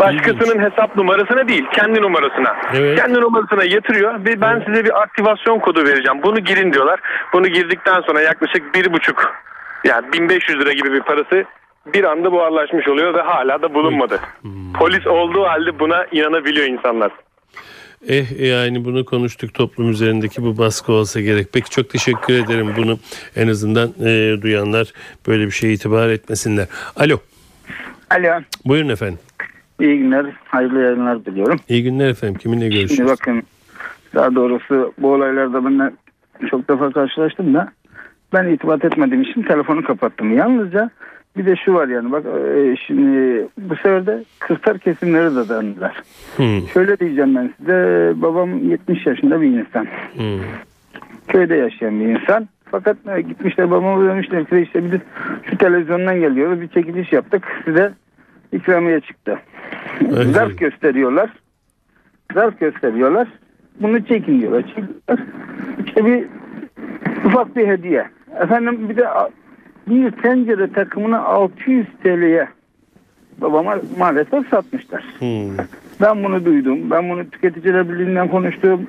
Başkasının 0.00 0.70
hesap 0.70 0.96
numarasına 0.96 1.48
değil 1.48 1.66
kendi 1.72 2.02
numarasına. 2.02 2.56
Evet. 2.74 2.98
Kendi 2.98 3.20
numarasına 3.20 3.64
yatırıyor 3.64 4.24
ve 4.24 4.40
ben 4.40 4.62
size 4.66 4.84
bir 4.84 5.02
aktivasyon 5.02 5.58
kodu 5.58 5.84
vereceğim. 5.84 6.22
Bunu 6.22 6.38
girin 6.38 6.72
diyorlar. 6.72 7.00
Bunu 7.32 7.46
girdikten 7.46 8.00
sonra 8.00 8.20
yaklaşık 8.20 8.74
bir 8.74 8.92
buçuk 8.92 9.34
yani 9.84 10.12
1500 10.12 10.60
lira 10.60 10.72
gibi 10.72 10.92
bir 10.92 11.00
parası 11.00 11.44
bir 11.86 12.04
anda 12.04 12.32
buharlaşmış 12.32 12.88
oluyor 12.88 13.14
ve 13.14 13.20
hala 13.20 13.62
da 13.62 13.74
bulunmadı. 13.74 14.20
Polis 14.78 15.06
olduğu 15.06 15.42
halde 15.42 15.78
buna 15.78 16.06
inanabiliyor 16.12 16.66
insanlar. 16.66 17.12
Eh 18.08 18.40
yani 18.40 18.84
bunu 18.84 19.04
konuştuk 19.04 19.54
toplum 19.54 19.90
üzerindeki 19.90 20.42
bu 20.42 20.58
baskı 20.58 20.92
olsa 20.92 21.20
gerek. 21.20 21.46
Peki 21.52 21.70
çok 21.70 21.90
teşekkür 21.90 22.34
ederim 22.44 22.74
bunu 22.76 22.98
en 23.36 23.48
azından 23.48 23.88
e, 24.04 24.42
duyanlar 24.42 24.92
böyle 25.28 25.46
bir 25.46 25.50
şeye 25.50 25.72
itibar 25.72 26.08
etmesinler. 26.08 26.66
Alo 26.96 27.16
Alo. 28.10 28.40
buyurun 28.66 28.88
efendim. 28.88 29.18
İyi 29.80 29.98
günler. 29.98 30.26
Hayırlı 30.44 30.80
yayınlar 30.80 31.24
diliyorum. 31.24 31.60
İyi 31.68 31.82
günler 31.82 32.08
efendim. 32.08 32.38
Kiminle 32.38 32.64
Şimdi 32.64 32.74
görüşüyoruz? 32.74 33.12
bakın 33.12 33.42
daha 34.14 34.34
doğrusu 34.34 34.94
bu 34.98 35.12
olaylarda 35.12 35.64
ben 35.64 35.92
çok 36.50 36.68
defa 36.68 36.90
karşılaştım 36.90 37.54
da 37.54 37.72
ben 38.32 38.48
itibat 38.48 38.84
etmediğim 38.84 39.22
için 39.22 39.42
telefonu 39.42 39.84
kapattım. 39.84 40.36
Yalnızca 40.36 40.90
bir 41.36 41.46
de 41.46 41.56
şu 41.56 41.74
var 41.74 41.88
yani 41.88 42.12
bak 42.12 42.24
e, 42.26 42.76
şimdi 42.76 43.48
bu 43.58 43.76
sefer 43.76 44.06
de 44.06 44.24
kırsal 44.38 44.78
kesimleri 44.78 45.36
de 45.36 45.48
dayandılar. 45.48 46.02
Hmm. 46.36 46.68
Şöyle 46.74 46.98
diyeceğim 46.98 47.34
ben 47.34 47.50
size 47.58 48.12
babam 48.16 48.58
70 48.58 49.06
yaşında 49.06 49.40
bir 49.40 49.46
insan. 49.46 49.86
Hmm. 50.14 50.40
Köyde 51.28 51.54
yaşayan 51.56 52.00
bir 52.00 52.06
insan. 52.06 52.48
Fakat 52.70 52.96
e, 53.16 53.20
gitmişler 53.20 53.70
babama 53.70 54.08
demişler 54.08 54.44
ki 54.44 54.58
işte 54.58 54.92
biz 54.92 55.00
şu 55.50 55.58
televizyondan 55.58 56.20
geliyoruz 56.20 56.60
bir 56.60 56.68
çekiliş 56.68 57.12
yaptık 57.12 57.62
size 57.64 57.92
ikramiye 58.52 59.00
çıktı. 59.00 59.38
Evet. 60.00 60.26
Zarf 60.26 60.58
gösteriyorlar. 60.58 61.30
Zarf 62.34 62.60
gösteriyorlar. 62.60 63.28
Bunu 63.80 64.04
çekin 64.04 64.40
diyorlar. 64.40 64.62
Çekiyorlar. 64.62 65.20
İşte 65.86 66.04
bir 66.04 66.24
ufak 67.24 67.56
bir 67.56 67.68
hediye. 67.68 68.06
Efendim 68.40 68.88
bir 68.88 68.96
de 68.96 69.08
bir 69.88 70.10
tencere 70.10 70.72
takımını 70.72 71.24
600 71.24 71.86
TL'ye 72.02 72.48
babama 73.40 73.76
maalesef 73.98 74.48
satmışlar. 74.48 75.04
Hmm. 75.18 75.56
Ben 76.00 76.24
bunu 76.24 76.44
duydum. 76.44 76.90
Ben 76.90 77.10
bunu 77.10 77.30
tüketiciler 77.30 77.88
birliğinden 77.88 78.28
konuştum. 78.28 78.86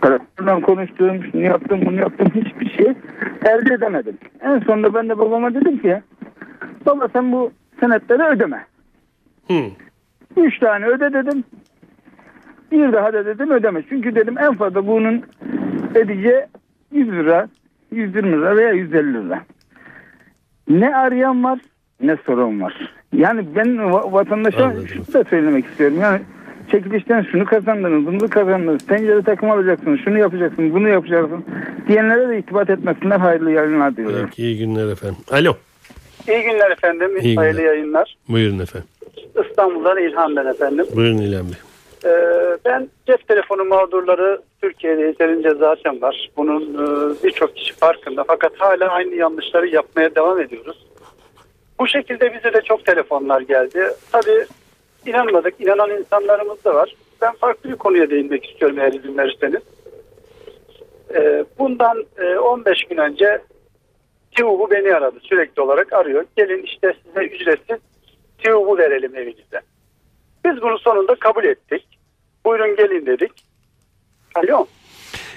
Karakoldan 0.00 0.60
konuştum. 0.60 1.24
Şunu 1.32 1.42
yaptım 1.42 1.80
bunu 1.86 1.96
yaptım. 2.00 2.28
Hiçbir 2.34 2.70
şey 2.70 2.94
elde 3.44 3.74
edemedim. 3.74 4.18
En 4.40 4.58
sonunda 4.58 4.94
ben 4.94 5.08
de 5.08 5.18
babama 5.18 5.54
dedim 5.54 5.78
ki 5.78 6.02
baba 6.86 7.08
sen 7.12 7.32
bu 7.32 7.52
senetleri 7.80 8.22
ödeme. 8.22 8.66
Hmm. 9.46 9.70
Üç 10.36 10.58
tane 10.58 10.86
öde 10.86 11.12
dedim. 11.12 11.44
Bir 12.72 12.92
daha 12.92 13.12
da 13.12 13.26
dedim 13.26 13.50
ödeme. 13.50 13.82
Çünkü 13.88 14.14
dedim 14.14 14.38
en 14.38 14.54
fazla 14.54 14.86
bunun 14.86 15.22
edeceği 15.94 16.46
100 16.92 17.08
lira, 17.08 17.48
120 17.90 18.32
lira 18.32 18.56
veya 18.56 18.72
150 18.72 19.14
lira. 19.14 19.42
Ne 20.68 20.96
arayan 20.96 21.44
var 21.44 21.58
ne 22.00 22.16
soran 22.26 22.60
var. 22.60 22.90
Yani 23.12 23.46
ben 23.56 23.66
va- 23.66 24.12
vatandaşa 24.12 24.64
Anladım. 24.64 24.88
şunu 24.88 25.12
da 25.14 25.24
söylemek 25.24 25.66
istiyorum. 25.66 25.96
Yani 26.00 26.20
çekilişten 26.70 27.22
şunu 27.32 27.44
kazandınız, 27.44 28.06
bunu 28.06 28.28
kazandınız, 28.28 28.86
tencere 28.86 29.22
takım 29.22 29.50
alacaksınız, 29.50 30.00
şunu 30.04 30.18
yapacaksınız, 30.18 30.74
bunu 30.74 30.88
yapacaksınız 30.88 31.40
diyenlere 31.88 32.28
de 32.28 32.38
itibat 32.38 32.70
etmesinler. 32.70 33.18
Hayırlı 33.18 33.50
yayınlar 33.50 33.96
diliyorum. 33.96 34.26
Peki, 34.26 34.42
iyi 34.42 34.58
günler 34.58 34.88
efendim. 34.92 35.16
Alo. 35.30 35.52
İyi 36.28 36.42
günler 36.42 36.70
efendim. 36.70 37.10
İyi 37.20 37.36
Hayırlı 37.36 37.58
günler. 37.60 37.72
yayınlar. 37.72 38.16
Buyurun 38.28 38.58
efendim. 38.58 38.88
İstanbul'dan 39.50 39.98
İlhan 39.98 40.36
ben 40.36 40.46
efendim. 40.46 40.86
Buyurun 40.96 41.18
İlhan 41.18 41.44
Bey. 41.46 41.54
Ee, 42.04 42.08
ben 42.64 42.88
cep 43.06 43.28
telefonu 43.28 43.64
mağdurları 43.64 44.42
Türkiye'de 44.62 45.02
yeterince 45.02 45.50
zaten 45.50 46.02
var. 46.02 46.30
Bunun 46.36 46.62
e, 46.74 47.14
birçok 47.24 47.56
kişi 47.56 47.74
farkında. 47.74 48.24
Fakat 48.26 48.52
hala 48.58 48.88
aynı 48.88 49.14
yanlışları 49.14 49.68
yapmaya 49.68 50.14
devam 50.14 50.40
ediyoruz. 50.40 50.86
Bu 51.78 51.88
şekilde 51.88 52.34
bize 52.34 52.52
de 52.52 52.60
çok 52.60 52.84
telefonlar 52.84 53.40
geldi. 53.40 53.90
Tabii 54.12 54.46
inanmadık. 55.06 55.54
inanan 55.60 55.90
insanlarımız 55.90 56.64
da 56.64 56.74
var. 56.74 56.96
Ben 57.20 57.32
farklı 57.34 57.70
bir 57.70 57.76
konuya 57.76 58.10
değinmek 58.10 58.46
istiyorum 58.50 58.78
eğer 58.78 58.92
izin 58.92 59.18
verirseniz. 59.18 59.62
Ee, 61.14 61.44
bundan 61.58 62.04
e, 62.18 62.38
15 62.38 62.84
gün 62.84 62.96
önce 62.96 63.42
TİUB'u 64.36 64.70
beni 64.70 64.94
aradı. 64.94 65.18
Sürekli 65.22 65.62
olarak 65.62 65.92
arıyor. 65.92 66.24
Gelin 66.36 66.62
işte 66.62 66.94
size 67.06 67.26
ücretsiz 67.26 67.78
TİUB'u 68.38 68.78
verelim 68.78 69.16
evinize. 69.16 69.60
Biz 70.46 70.62
bunu 70.62 70.78
sonunda 70.78 71.14
kabul 71.14 71.44
ettik. 71.44 71.86
Buyurun 72.44 72.76
gelin 72.76 73.06
dedik. 73.06 73.32
Alo. 74.34 74.66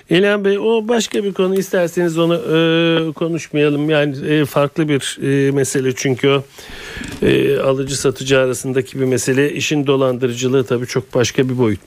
İlhan 0.10 0.45
Bey 0.45 0.60
o 0.60 0.88
başka 0.88 1.24
bir 1.24 1.34
konu 1.34 1.55
isterseniz 1.55 2.18
onu 2.18 2.36
e, 2.36 3.14
konuşmayalım. 3.14 3.89
Yani 3.89 4.34
e, 4.34 4.45
farklı 4.45 4.89
bir 4.89 5.18
e, 5.22 5.51
mesele 5.51 5.95
çünkü 5.95 6.30
o 6.30 6.43
e, 7.22 7.60
alıcı 7.60 7.99
satıcı 7.99 8.39
arasındaki 8.39 8.99
bir 8.99 9.05
mesele. 9.05 9.53
İşin 9.53 9.88
dolandırıcılığı 9.88 10.66
tabii 10.66 10.88
çok 10.88 11.16
başka 11.16 11.49
bir 11.49 11.57
boyut. 11.57 11.80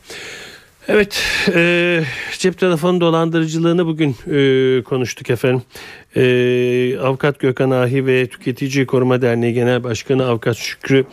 Evet 0.89 1.23
e, 1.55 2.01
cep 2.39 2.59
telefonu 2.59 3.01
dolandırıcılığını 3.01 3.87
bugün 3.87 4.11
e, 4.11 4.83
konuştuk 4.83 5.31
efendim. 5.31 5.62
E, 6.16 6.99
Avukat 6.99 7.39
Gökhan 7.39 7.70
Ahi 7.70 8.07
ve 8.07 8.27
Tüketici 8.27 8.87
Koruma 8.87 9.23
Derneği 9.23 9.55
Genel 9.55 9.85
Başkanı 9.85 10.27
Avukat 10.27 10.57
Şükrü 10.57 11.05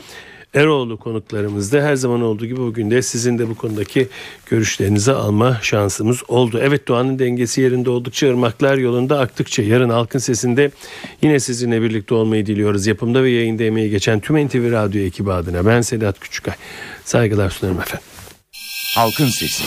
Eroğlu 0.53 0.97
konuklarımızda 0.97 1.81
her 1.81 1.95
zaman 1.95 2.21
olduğu 2.21 2.45
gibi 2.45 2.57
bugün 2.57 2.91
de 2.91 3.01
sizin 3.01 3.39
de 3.39 3.49
bu 3.49 3.55
konudaki 3.55 4.07
görüşlerinizi 4.45 5.11
alma 5.11 5.59
şansımız 5.61 6.23
oldu. 6.27 6.59
Evet 6.63 6.87
doğanın 6.87 7.19
dengesi 7.19 7.61
yerinde 7.61 7.89
oldukça 7.89 8.29
ırmaklar 8.29 8.77
yolunda 8.77 9.19
aktıkça 9.19 9.63
yarın 9.63 9.89
halkın 9.89 10.19
sesinde 10.19 10.71
yine 11.21 11.39
sizinle 11.39 11.81
birlikte 11.81 12.15
olmayı 12.15 12.45
diliyoruz. 12.45 12.87
Yapımda 12.87 13.23
ve 13.23 13.29
yayında 13.29 13.63
emeği 13.63 13.89
geçen 13.89 14.19
tüm 14.19 14.47
NTV 14.47 14.71
Radyo 14.71 15.01
ekibi 15.01 15.31
adına 15.31 15.65
ben 15.65 15.81
Sedat 15.81 16.19
Küçükay. 16.19 16.55
Saygılar 17.05 17.49
sunarım 17.49 17.79
efendim. 17.81 18.07
Halkın 18.95 19.27
Sesi. 19.27 19.63